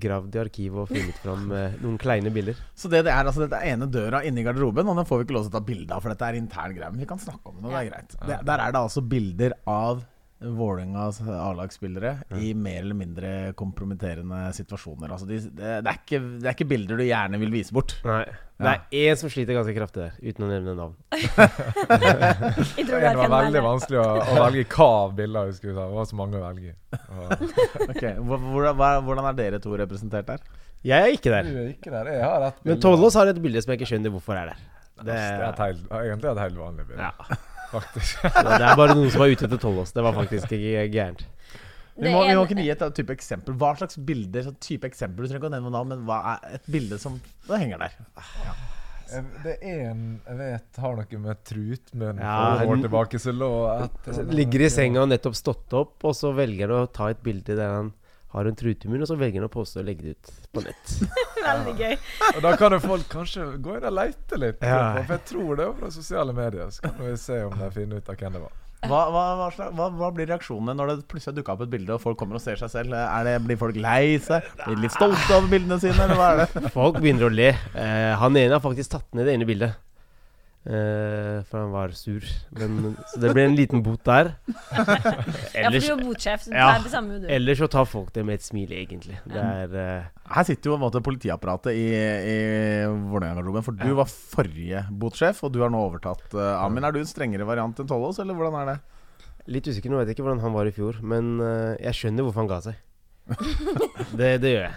[0.01, 2.59] gravd i arkivet og funnet fram eh, noen kleine bilder.
[2.75, 5.21] Så det, det er altså dette er ene døra inne i garderoben, og den får
[5.21, 6.91] vi ikke lov til å ta bilde av, for dette er intern greie.
[6.91, 8.19] Men vi kan snakke om det, det er greit.
[8.19, 10.03] Det, der er det altså bilder av
[10.45, 15.15] Vålerengas A-lagsspillere i mer eller mindre kompromitterende situasjoner.
[15.15, 17.97] Altså de, det, det, er ikke, det er ikke bilder du gjerne vil vise bort.
[18.05, 18.25] Nei.
[18.55, 20.93] Det er én som sliter ganske kraftig der, uten å nevne navn.
[22.79, 25.87] Jeg tror Det var veldig vanskelig å, å velge hva av bilder vi skulle ta.
[25.91, 26.75] Det var så mange å velge.
[27.89, 28.15] okay.
[28.21, 30.47] Hvordan, er dere to representert der?
[30.85, 31.51] Jeg er ikke der.
[31.51, 32.13] er ikke der.
[32.15, 32.63] Jeg har et.
[32.69, 34.63] Men Tollås har et bilde som jeg ikke skjønner hvorfor er der.
[35.03, 37.11] Det er et helt, egentlig et helt vanlig bilde.
[37.11, 37.39] Ja.
[37.75, 38.23] Faktisk.
[38.23, 39.91] Det er bare noen som var ute etter Tollås.
[39.97, 41.25] Det var faktisk ikke gærent.
[41.95, 43.55] Vi Det må, vi må kunne gi et type eksempel.
[43.59, 46.71] Hva slags bilder type eksempel, Du trenger ikke å nevne navn, men hva er et
[46.71, 47.99] bilde som henger der?
[48.43, 48.55] Ja.
[49.45, 53.51] Det er en Jeg vet har noe med trutmunn Ja, for år tilbake som lå
[53.85, 57.21] et Ligger i senga og nettopp stått opp, og så velger han å ta et
[57.23, 57.93] bilde der han
[58.35, 60.95] har en trutemunn, og så velger han å poste og legge det ut på nett.
[61.45, 61.93] Veldig gøy.
[62.33, 64.65] Og da kan jo folk kanskje gå inn og lete litt.
[64.65, 64.81] Ja.
[65.05, 66.73] For jeg tror det er fra sosiale medier.
[66.75, 68.64] Så kan vi se om de finner ut av hvem det var.
[68.91, 72.19] Hva, hva, hva, hva, blir reaksjonene når det plutselig dukker opp et bilde, og folk
[72.21, 72.97] kommer og ser seg selv?
[73.27, 74.45] Det, blir folk lei seg?
[74.65, 76.73] Blir de litt stolte over bildene sine, eller hva er det?
[76.75, 77.51] Folk begynner å le.
[77.55, 79.81] Eh, han ene har faktisk tatt ned det ene bildet.
[80.65, 82.25] Eh, for han var sur.
[82.57, 84.33] Men, så det ble en liten bot der.
[84.75, 86.71] Ja, for Ellers, du er botsjef, Ja.
[86.75, 87.29] det bestemmer du.
[87.31, 89.19] ellers så tar folk det med et smil, egentlig.
[89.29, 92.39] Det er uh, Her sitter jo en måte politiapparatet i, i
[92.89, 96.25] Vålerenga-garderoben, for du var forrige botsjef, og du har nå overtatt.
[96.33, 98.81] Uh, Amin, er du en strengere variant enn Tollås, eller hvordan er det?
[99.51, 99.93] litt usikker.
[99.93, 102.51] Nå vet jeg ikke hvordan han var i fjor, men eh, jeg skjønner hvorfor han
[102.53, 102.81] ga seg.
[104.19, 104.75] det, det gjør jeg.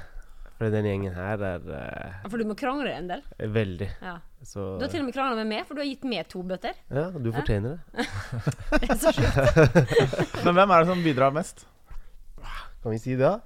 [0.57, 3.19] For den gjengen her er uh, For du må krangle en del.
[3.53, 3.87] veldig.
[4.01, 4.15] Ja.
[4.41, 6.41] Så Du har til og med krangla med meg, for du har gitt meg to
[6.49, 6.73] bøter.
[6.89, 8.07] Ja, du fortjener det.
[8.81, 9.37] Det er så sjukt.
[10.47, 11.65] Men hvem er det som bidrar mest?
[12.81, 13.37] Kan vi si det, da?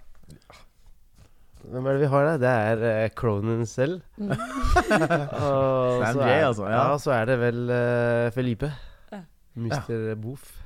[1.72, 2.40] Hvem er det vi har der?
[2.42, 4.00] Det er uh, Cronin selv.
[4.22, 6.80] Og så er- altså, ja.
[6.80, 8.72] Ja, så er det vel uh, Felipe.
[9.12, 9.22] Ja.
[9.56, 10.16] Mr.
[10.24, 10.61] Boof.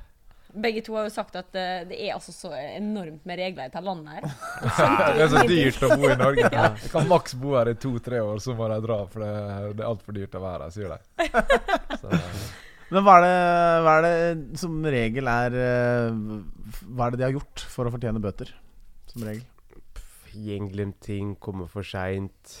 [0.56, 3.68] Begge to har jo sagt at uh, det er altså så enormt med regler i
[3.68, 4.28] dette landet her.
[5.16, 6.50] Det er så dyrt å bo i Norge.
[6.56, 9.00] Jeg kan maks bo her i to-tre år, så må de dra.
[9.12, 9.32] For det,
[9.76, 11.00] det er altfor dyrt å være her, sier de.
[12.94, 13.36] Men hva er, det,
[13.82, 16.20] hva er det som regel er eh,
[16.86, 18.52] Hva er det de har gjort for å fortjene bøter?
[19.10, 19.42] Som regel.
[20.36, 22.54] Gjenglemting, komme for seint.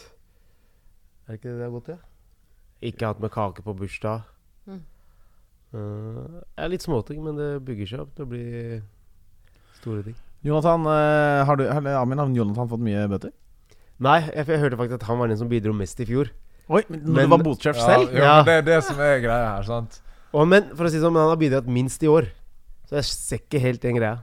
[1.26, 2.02] Er det ikke det det har gått til?
[2.90, 4.26] Ikke hatt med kake på bursdag.
[4.66, 4.82] Mm.
[5.76, 8.44] Uh, er litt småting, men det bygger seg opp til å bli
[9.80, 10.16] store ting.
[10.46, 13.32] Jonathan, eh, har du, har Amin, har Jonathan fått mye bøter?
[13.98, 16.30] Nei, jeg, jeg hørte faktisk at han var den som bidro mest i fjor.
[16.68, 18.12] Oi, men Men- du var botsjef Ja, selv?
[18.12, 18.36] jo, Ja.
[18.42, 20.00] men det er det som er greia her, sant?
[20.32, 22.28] Og, men for å si sånn, men han har bidratt minst i år.
[22.86, 24.22] Så jeg ser ikke helt den greia.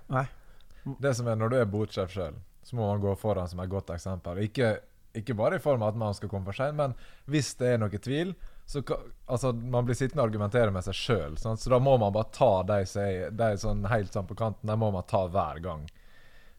[1.00, 3.70] Det som er Når du er botsjef sjøl, så må man gå foran som et
[3.70, 4.38] godt eksempel.
[4.44, 4.80] Ikke,
[5.16, 6.94] ikke bare i form av at man skal komme for seint, men
[7.28, 8.36] hvis det er noe tvil
[8.66, 8.82] så
[9.26, 12.52] altså, Man blir sittende og argumentere med seg sjøl, så da må man bare ta
[12.68, 14.70] de er de sånn helt sånn på kanten.
[14.70, 15.88] De må man ta hver gang.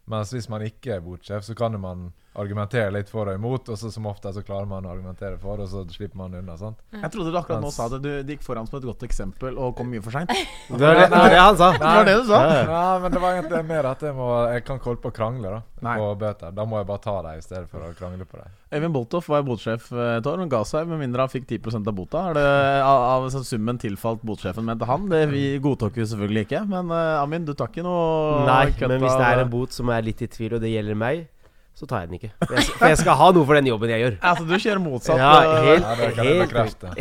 [0.05, 3.79] Mens hvis man ikke er botsjef, så kan man argumentere litt for og imot, og
[3.79, 6.57] så som ofte så klarer man å argumentere for, og så slipper man unna.
[6.59, 6.81] sant?
[6.93, 9.75] Jeg trodde du akkurat nå sa at du, gikk foran som et godt eksempel og
[9.77, 10.31] kom mye for seint.
[10.75, 11.69] Det var det, det, det han sa.
[11.75, 12.39] Det var det du sa?
[12.65, 15.15] Ja, men det var egentlig mer at jeg, må, jeg kan ikke holde på å
[15.15, 15.95] krangle da Nei.
[15.99, 16.53] på bøter.
[16.55, 18.55] Da må jeg bare ta dem i stedet for å krangle på dem.
[18.75, 20.41] Eivind Boltoff var botsjef eh, et år.
[20.41, 22.23] Han ga seg med mindre han fikk 10% av bota.
[22.31, 22.47] Er det
[22.81, 25.07] av, av sånn summen tilfalt botsjefen, mente han?
[25.11, 26.65] Det vi godtok vi selvfølgelig ikke.
[26.71, 29.93] Men uh, Amin, du tar ikke noe Nei, men hvis det er en bot som
[29.93, 31.25] er litt i tvil, og det gjelder meg,
[31.75, 32.29] så tar jeg den ikke.
[32.39, 34.13] For jeg, for jeg skal ha noe for den jobben jeg gjør.
[34.29, 35.19] Altså, du kjører motsatt.
[35.19, 36.53] Ja, eh, helt, Ja, det kan jeg helt,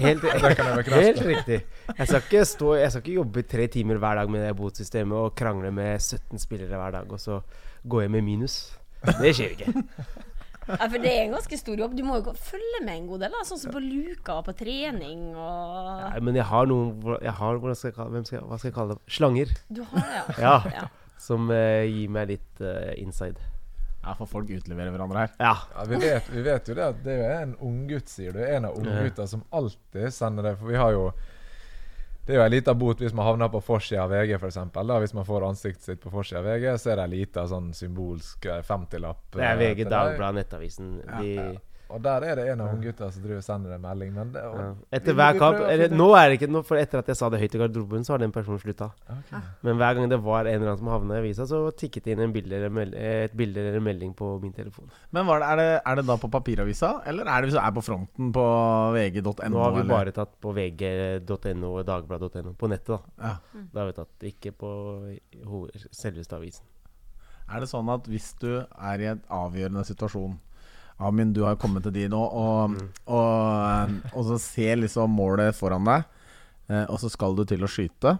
[0.02, 0.98] helt, bekrefte.
[0.98, 1.58] helt riktig.
[1.92, 5.20] Jeg skal, ikke stå, jeg skal ikke jobbe tre timer hver dag med det botsystemet
[5.20, 7.38] og krangle med 17 spillere hver dag, og så
[7.86, 8.58] gå hjem med minus.
[9.04, 9.74] Det skjer ikke.
[10.64, 11.92] Ja, for det er en ganske stor jobb.
[11.92, 13.34] Du må jo følge med en god del.
[13.36, 13.42] Da.
[13.44, 17.58] Sånn som på luka og på trening og Nei, men jeg har noen jeg har,
[17.76, 19.12] skal jeg kalle, hvem skal, Hva skal jeg kalle det?
[19.18, 19.52] Slanger.
[19.68, 20.54] Du har det, Ja.
[20.72, 20.86] ja.
[21.20, 23.36] Som uh, gir meg litt uh, inside.
[24.04, 25.30] Ja, for folk utleverer hverandre her.
[25.38, 25.54] Ja.
[25.74, 28.42] Ja, vi, vet, vi vet jo det at det er en unggutt, sier du.
[28.44, 30.56] En av unggutta som alltid sender det.
[30.60, 31.06] For vi har jo
[32.24, 34.56] Det er jo ei lita bot hvis man havner på forsida av VG, f.eks.
[34.72, 37.74] Hvis man får ansiktet sitt på forsida av VG, så er det ei lita sånn
[37.76, 39.26] symbolsk femtilapp.
[39.34, 39.84] Det er eh, VG.
[39.92, 40.94] Dagbladet, Nettavisen.
[41.20, 41.34] De,
[41.92, 44.12] Og der er det en av unggutta som driver og sender en melding.
[44.16, 44.68] Men det, og, ja.
[44.98, 47.40] Etter hver kamp eller, Nå er det ikke noe, for etter at jeg sa det
[47.42, 48.88] høyt i garderoben, så har den personen slutta.
[49.04, 49.42] Okay.
[49.66, 52.16] Men hver gang det var en eller annen som havna i avisa, så tikket det
[52.16, 54.88] inn en bilde eller meld et bilde eller en melding på min telefon.
[55.14, 57.62] Men var det, er, det, er det da på papiravisa, eller er det hvis du
[57.62, 58.46] er på fronten på
[58.96, 59.34] vg.no?
[59.54, 59.92] Nå har vi eller?
[59.92, 62.54] bare tatt på vg.no og dagbladet.no.
[62.58, 63.28] På nettet, da.
[63.28, 63.66] ja.
[63.74, 64.72] Da har vi tatt ikke på
[65.90, 66.64] selveste avisen.
[67.44, 70.38] Er det sånn at hvis du er i en avgjørende situasjon
[71.00, 72.88] Amin, du har kommet til de nå, og, Mm.
[73.06, 76.04] og, og så ser liksom målet foran deg,
[76.70, 78.18] eh, og så skal du til å skyte.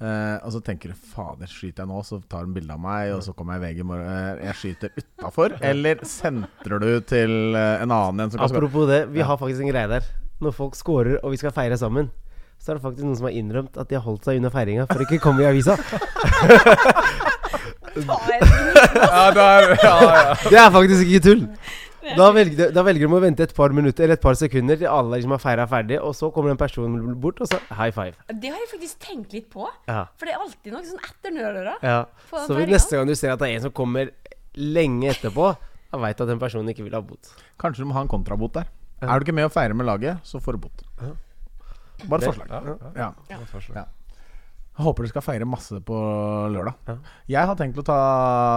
[0.00, 3.12] Uh, og så tenker du 'fader, skyter jeg nå?' Så tar hun bilde av meg,
[3.12, 4.06] og så kommer jeg i VG i morgen.
[4.08, 5.58] Eh, jeg skyter utafor.
[5.60, 8.40] Eller sentrer du til en annen en?
[8.40, 10.00] Apropos det, vi har faktisk en greie der.
[10.40, 12.08] Når folk scorer og vi skal feire sammen,
[12.58, 14.86] så er det faktisk noen som har innrømt at de har holdt seg unna feiringa
[14.88, 15.76] for ikke å komme i avisa.
[19.00, 20.34] Ja, der, ja, ja.
[20.46, 21.46] Det er faktisk ikke tull.
[22.16, 24.88] Da velger, da velger de å vente et par minutter eller et par sekunder til
[24.88, 28.16] alle liksom har feira ferdig, og så kommer en person bort, og så high five.
[28.32, 29.68] Det har jeg faktisk tenkt litt på.
[29.88, 30.06] Ja.
[30.16, 31.98] For det er alltid noe sånn nødøra ja.
[32.32, 34.10] Så neste gang du ser at det er en som kommer
[34.56, 35.52] lenge etterpå,
[35.90, 37.34] da veit du at den personen ikke vil ha bot.
[37.60, 38.70] Kanskje du må ha en kontrabot der.
[39.00, 39.12] Ja.
[39.12, 40.84] Er du ikke med å feire med laget, så får du bot.
[41.00, 41.14] Ja.
[42.08, 42.48] Bare et forslag.
[42.50, 42.60] Ja,
[42.96, 43.10] ja.
[43.28, 43.38] Ja.
[43.42, 43.82] Godt forslag.
[43.82, 43.88] Ja.
[44.80, 45.96] Jeg håper du skal feire masse på
[46.54, 46.76] lørdag.
[46.88, 46.94] Ja.
[47.34, 48.00] Jeg har tenkt å ta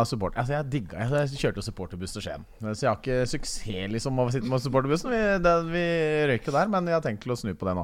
[0.08, 0.38] support.
[0.40, 2.46] Altså Jeg digga Jeg, jeg kjørte supporterbuss til Skien.
[2.64, 5.12] Så jeg har ikke suksess liksom av å sitte med supporterbussen.
[5.12, 5.86] Vi, det, vi
[6.32, 7.84] røyk jo der, men jeg har tenkt å snu på det nå.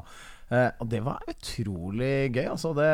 [0.56, 2.46] Eh, og det var utrolig gøy.
[2.48, 2.88] Altså det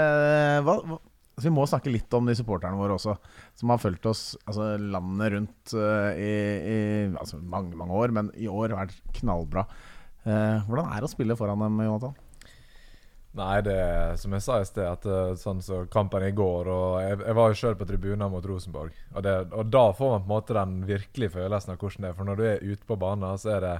[0.66, 0.98] var, var
[1.36, 3.14] altså Vi må snakke litt om de supporterne våre også,
[3.54, 6.78] som har fulgt oss altså, landet rundt uh, i, i
[7.12, 9.66] altså, mange, mange år, men i år har vært knallbra.
[10.26, 12.16] Eh, hvordan er det å spille foran dem, Jonathan?
[13.36, 16.70] Nei, det er som jeg sa i sted, at eh, sånn som kampen i går
[16.72, 20.12] og Jeg, jeg var jo sjøl på tribunen mot Rosenborg, og, det, og da får
[20.14, 22.16] man på en måte den virkelige følelsen av hvordan det er.
[22.16, 23.74] For når du er ute på banen, så er det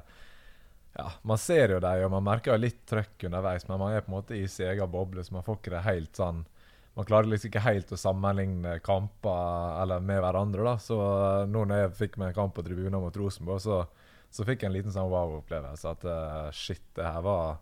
[0.96, 4.04] Ja, man ser jo dem, og man merker jo litt trøkk underveis, men man er
[4.04, 6.44] på en måte i sin egen boble, så man får ikke det helt sånn
[6.96, 10.76] Man klarer liksom ikke helt å sammenligne kamper eller med hverandre, da.
[10.80, 13.82] Så eh, nå når jeg fikk meg en kamp på tribunen mot Rosenborg, så,
[14.32, 15.92] så fikk jeg en liten sånn wow-opplevelse.
[15.92, 17.58] At eh, shit, det her var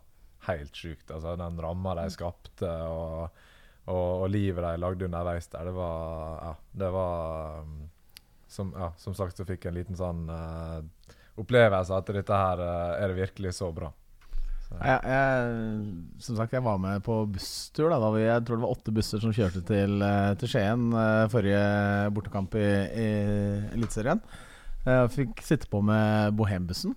[0.47, 1.09] helt sjukt.
[1.11, 3.43] Altså, den ramma de skapte, og,
[3.85, 6.53] og, og livet de lagde underveis der, det var Ja,
[6.83, 7.75] det var um,
[8.47, 10.79] som, ja, som sagt så fikk jeg en liten sånn uh,
[11.41, 13.91] opplevelse at dette her uh, er det virkelig så bra.
[14.65, 17.89] Så, Jeg, jeg, som sagt, jeg var med på busstur.
[17.91, 20.87] Da, da vi, jeg tror det var åtte busser som kjørte til, eh, til Skien
[21.29, 21.59] forrige
[22.15, 22.69] bortekamp i,
[23.03, 23.09] i
[23.75, 24.23] Eliteserien.
[24.85, 26.95] Jeg fikk sitte på med Bohembussen.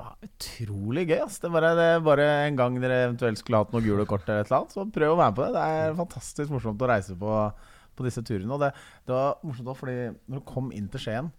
[0.00, 1.18] Var utrolig gøy.
[1.26, 1.36] Ass.
[1.42, 4.24] Det er bare, det er bare en gang dere eventuelt skulle hatt noen gule kort,
[4.28, 5.52] eller et eller annet, så prøv å være med på det.
[5.58, 7.34] Det er fantastisk morsomt å reise på,
[7.98, 8.54] på disse turene.
[8.56, 8.72] Og det,
[9.08, 9.98] det var morsomt også fordi
[10.30, 11.30] når du kom inn til Skien,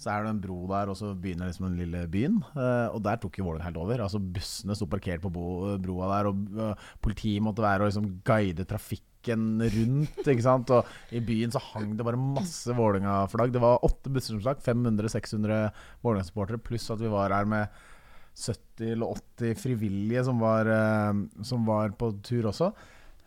[0.00, 2.38] Så er det en bro der, og så begynner liksom den lille byen.
[2.54, 4.00] Eh, og der tok jo Vålerenga helt over.
[4.06, 8.64] Altså Bussene sto parkert på broa der, og eh, politiet måtte være og liksom guide
[8.70, 10.22] trafikken rundt.
[10.24, 10.70] ikke sant?
[10.72, 13.52] Og i byen så hang det bare masse Vålerenga-flagg.
[13.52, 15.68] Det var åtte busser som stakk, 500-600
[16.06, 17.82] Vålerenga-supportere, pluss at vi var her med
[18.40, 22.72] 70 eller 80 frivillige som var, eh, som var på tur også.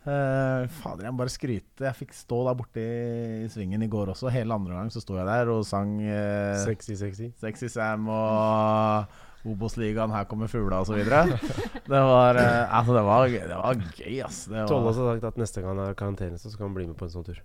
[0.04, 1.84] Uh, fader, jeg må bare skryte.
[1.86, 4.28] Jeg fikk stå der borte i, i svingen i går også.
[4.34, 7.30] Hele andre gang så sto jeg der og sang uh, Sexy, sexy.
[7.40, 9.14] Sexy Sam og
[9.48, 11.00] Obos-ligaen, her kommer fugla osv.
[11.04, 14.44] Det var eh, Altså, det var, det var gøy, ass.
[14.48, 17.08] Tolle har sagt at neste gang han er karantene, så skal han bli med på
[17.08, 17.40] en sånn tur.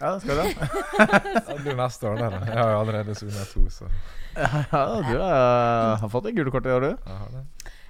[0.00, 0.44] Ja, det skal du.
[1.48, 2.30] Det blir neste år, det.
[2.48, 3.88] Jeg har jo allerede sunget to, så
[4.34, 6.92] Ja, du er, har fått det gule kortet i år, du.
[7.06, 7.44] jeg har det.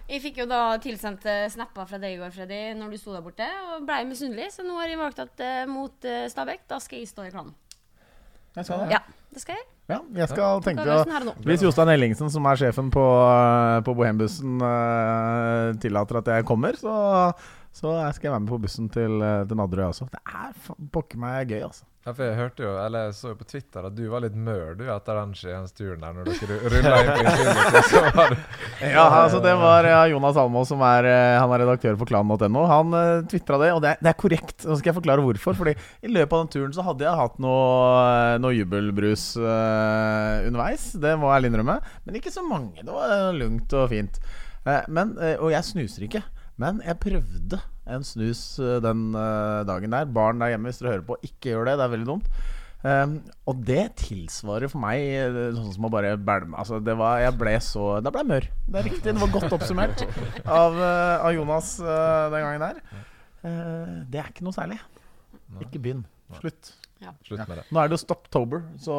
[0.05, 3.15] Jeg fikk jo da tilsendt eh, snapper fra deg i går, Freddy, når du sto
[3.15, 4.51] der borte, og blei misunnelig.
[4.53, 7.33] Så nå har jeg valgt at uh, mot uh, Stabæk, da skal jeg stå i
[7.33, 7.55] klanen.
[8.55, 8.91] Jeg skal det.
[8.93, 9.01] Ja,
[9.33, 9.65] det skal jeg.
[9.91, 11.33] Ja, jeg skal Tenk tenke.
[11.45, 16.79] Hvis Jostein Ellingsen, som er sjefen på, eh, på Bohembussen, uh, tillater at jeg kommer,
[16.79, 16.95] så,
[17.75, 20.07] så skal jeg være med på bussen til, eh, til Nadderøy også.
[20.13, 20.55] Det er
[20.95, 21.85] pokker meg gøy, altså.
[22.05, 24.35] Ja, for jeg hørte jo, eller jeg så jo på Twitter at du var litt
[24.37, 28.43] mør du etter den skiensturen der, når dere rulla inn på Infinity.
[28.85, 32.67] Ja, altså det var ja, Jonas Almås, som er, eh, han er redaktør for klan.no.
[32.69, 34.67] Han uh, tvitra det, og det er, det er korrekt.
[34.69, 35.57] Nå skal jeg forklare hvorfor.
[35.57, 35.73] Fordi
[36.05, 37.73] i løpet av den turen så hadde jeg hatt noe,
[38.05, 40.91] eh, noe jubelbrus uh, underveis.
[41.01, 41.79] Det må jeg innrømme.
[42.05, 42.85] Men ikke så mange.
[42.85, 44.21] Det var uh, lugnt og fint.
[44.69, 46.25] Uh, men, eh, og jeg snuser ikke.
[46.61, 50.11] Men jeg prøvde en snus eh, den eh, dagen der.
[50.11, 51.79] Barn der hjemme, hvis dere hører på, ikke gjør det.
[51.79, 52.31] Det er veldig dumt.
[52.85, 53.15] Um,
[53.49, 57.33] og det tilsvarer for meg eh, sånn som å bare bælme Altså, det var Jeg
[57.41, 58.49] ble så Da ble jeg mør.
[58.67, 59.07] Det er riktig.
[59.07, 60.03] Det var godt oppsummert
[60.45, 62.83] av, av Jonas uh, den gangen der.
[63.41, 64.77] Uh, det er ikke noe særlig.
[65.65, 66.05] Ikke begynn.
[66.43, 66.75] Slutt.
[67.25, 67.65] slutt med det.
[67.73, 68.99] Nå er det jo Stoptober, så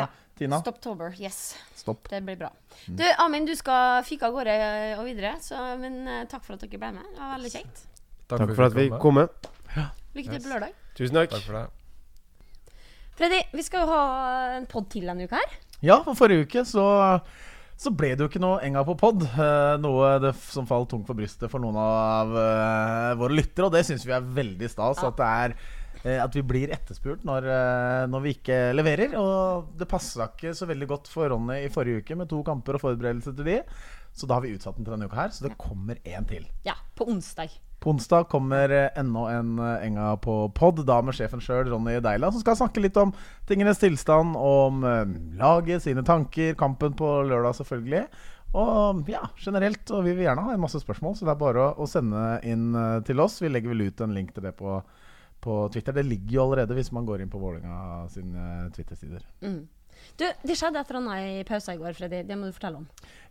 [0.00, 0.08] Ja.
[0.40, 1.52] Tina, Stoptober, yes.
[1.76, 2.06] stopp.
[2.08, 2.48] Det blir bra.
[2.88, 2.94] Mm.
[2.96, 4.54] Du, Amin, du skal fyke av gårde
[4.96, 6.00] og videre, så, men
[6.32, 7.10] takk for at dere ble med.
[7.12, 7.89] Det var veldig kjekt.
[8.30, 9.02] Takk for at vi kom.
[9.02, 9.50] kom med.
[10.16, 10.74] Lykke til på lørdag.
[10.98, 11.36] Tusen takk.
[11.36, 11.66] Takk for det.
[13.20, 14.02] Freddy, vi skal jo ha
[14.56, 15.56] en pod til denne uka her.
[15.84, 16.86] Ja, for forrige uke så
[17.80, 19.22] så ble det jo ikke noe enga på pod.
[19.24, 23.70] Eh, noe det som falt tungt for brystet for noen av uh, våre lyttere.
[23.70, 25.00] Og det syns vi er veldig stas.
[25.00, 25.08] Ja.
[25.08, 25.54] At, det er,
[26.02, 27.48] eh, at vi blir etterspurt når,
[28.12, 29.16] når vi ikke leverer.
[29.16, 32.76] Og det passa ikke så veldig godt for Ronny i forrige uke med to kamper
[32.76, 33.56] og forberedelse til de.
[34.12, 35.32] Så da har vi utsatt den til denne uka her.
[35.32, 36.44] Så det kommer én til.
[36.68, 37.56] Ja, på onsdag.
[37.80, 41.96] På onsdag kommer eh, enda en eh, enga på pod, da med sjefen sjøl, Ronny
[42.04, 43.14] Deila, som skal snakke litt om
[43.48, 45.06] tingenes tilstand, om eh,
[45.40, 48.04] laget, sine tanker, kampen på lørdag selvfølgelig.
[48.60, 49.84] Og ja, generelt.
[49.94, 52.74] Og vi vil gjerne ha en masse spørsmål, så det er bare å, sende inn
[53.06, 53.38] til oss.
[53.40, 54.80] Vi legger vel ut en link til det på,
[55.40, 55.96] på Twitter.
[55.96, 59.24] Det ligger jo allerede hvis man går inn på Vålerenga sine Twitter-sider.
[59.44, 59.62] Mm.
[60.18, 62.22] Du, det skjedde et eller annet i pausa i går, Freddy.
[62.28, 62.86] Det må du fortelle om.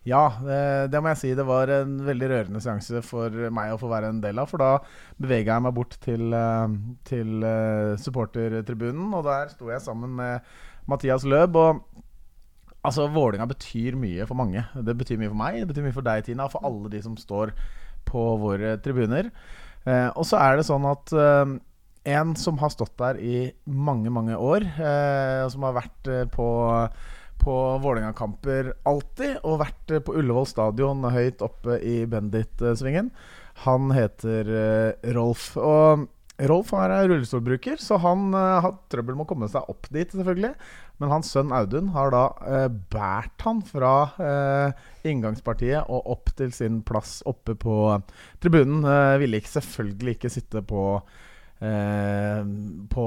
[0.07, 0.59] Ja, det,
[0.93, 1.31] det må jeg si.
[1.37, 4.49] Det var en veldig rørende seanse for meg å få være en del av.
[4.51, 4.71] For da
[5.21, 6.75] bevega jeg meg bort til, eh,
[7.09, 10.53] til eh, supportertribunen, og der sto jeg sammen med
[10.89, 11.59] Mathias Løb.
[11.59, 11.83] Og
[12.81, 14.65] altså, Vålinga betyr mye for mange.
[14.73, 17.03] Det betyr mye for meg, det betyr mye for deg, Tina, og for alle de
[17.05, 17.53] som står
[18.09, 19.33] på våre tribuner.
[19.85, 21.57] Eh, og så er det sånn at eh,
[22.09, 26.27] en som har stått der i mange, mange år, eh, og som har vært eh,
[26.33, 26.49] på
[27.39, 33.13] på Vålerenga-kamper alltid, og vært eh, på Ullevål stadion høyt oppe i Bendit-svingen.
[33.63, 34.49] Han heter
[35.15, 35.53] Rolf.
[35.55, 36.03] Og
[36.51, 40.51] Rolf er rullestolbruker, så han har trøbbel med å komme seg opp dit, selvfølgelig.
[40.99, 46.51] Men hans sønn Audun har da eh, båret han fra eh, inngangspartiet og opp til
[46.55, 47.75] sin plass oppe på
[48.43, 48.83] tribunen.
[48.83, 50.83] Eh, ville ikke selvfølgelig ikke sitte på
[51.59, 53.05] på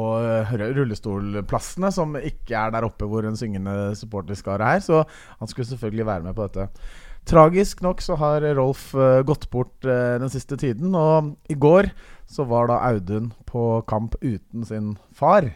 [0.52, 4.82] rullestolplassene, som ikke er der oppe hvor en syngende supporterskare er.
[4.84, 5.00] Så
[5.38, 6.68] han skulle selvfølgelig være med på dette.
[7.28, 11.92] Tragisk nok så har Rolf eh, gått bort eh, den siste tiden, og i går
[12.26, 15.46] så var da Audun på kamp uten sin far.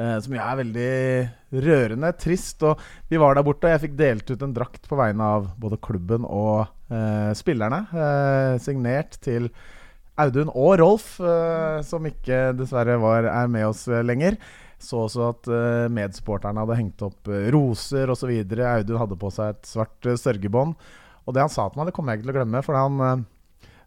[0.00, 2.64] Eh, som jo er veldig rørende, trist.
[2.66, 2.80] Og
[3.10, 5.78] vi var der borte, og jeg fikk delt ut en drakt på vegne av både
[5.82, 7.84] klubben og eh, spillerne.
[7.94, 9.50] Eh, signert til
[10.20, 14.38] Audun og Rolf, eh, som ikke dessverre var, er med oss eh, lenger.
[14.80, 18.30] Så også at eh, medsupporterne hadde hengt opp roser osv.
[18.30, 20.76] Audun hadde på seg et svart sørgebånd.
[21.26, 22.64] Og det han sa til meg, det kommer jeg ikke til å glemme.
[22.64, 23.26] For han,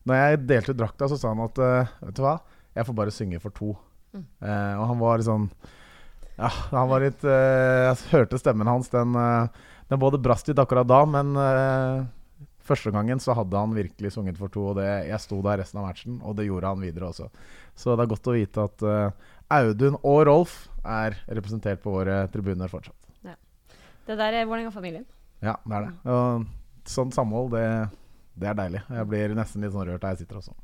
[0.08, 1.58] når jeg delte ut drakta, så sa han at
[2.04, 2.38] Vet du hva,
[2.78, 3.74] jeg får bare synge for to.
[4.14, 5.48] Eh, og han var sånn
[6.38, 8.92] Ja, han var litt eh, Jeg hørte stemmen hans.
[8.94, 9.16] Den,
[9.90, 12.04] den både brast litt akkurat da, men eh,
[12.64, 15.82] Første gangen så hadde han virkelig sunget for to, og det, jeg sto der resten
[15.82, 17.28] av matchen, og det gjorde han videre også.
[17.76, 22.22] Så det er godt å vite at uh, Audun og Rolf er representert på våre
[22.32, 23.03] tribuner fortsatt.
[24.03, 25.05] Det der er Vålerenga-familien.
[25.43, 26.11] Ja, det er det.
[26.11, 27.68] Og sånt samhold, det,
[28.39, 28.82] det er deilig.
[28.91, 30.55] Jeg blir nesten litt sånn rørt der jeg sitter også.